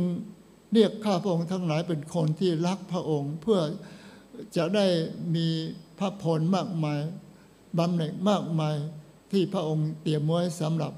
[0.74, 3.60] เรียกข้าพองค์ทั้งหลายเป็นคนที่รักพระองค์ เพื่อ
[4.56, 4.86] จะได้
[5.36, 5.48] มี
[6.00, 7.00] พระพรมากมาย
[7.78, 8.76] บำเหน็จมากมาย
[9.32, 10.94] ที่พระองค์เตรียมไว้สำหรับ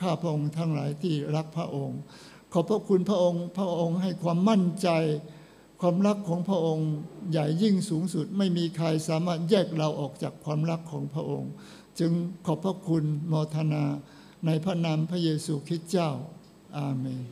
[0.00, 1.98] ข้าพระองค์ทั้งหลายที่รักพระองค์
[2.52, 4.88] ขอบพระคุณพระองค์ พระองค์ให้ความมั่นใจ
[5.80, 6.88] ความรักของพระองค์
[7.30, 11.50] ใหญ่ยิ่งสูงสุด ไม่มีใครสามารถแยกเราออกจากความรักของพระองค์
[11.98, 12.12] จึง
[12.46, 13.84] ขอบพระคุณโมทนา
[14.46, 16.10] ในพระนามพระเยซูคริสต์เจ้า
[16.76, 17.22] อาเมน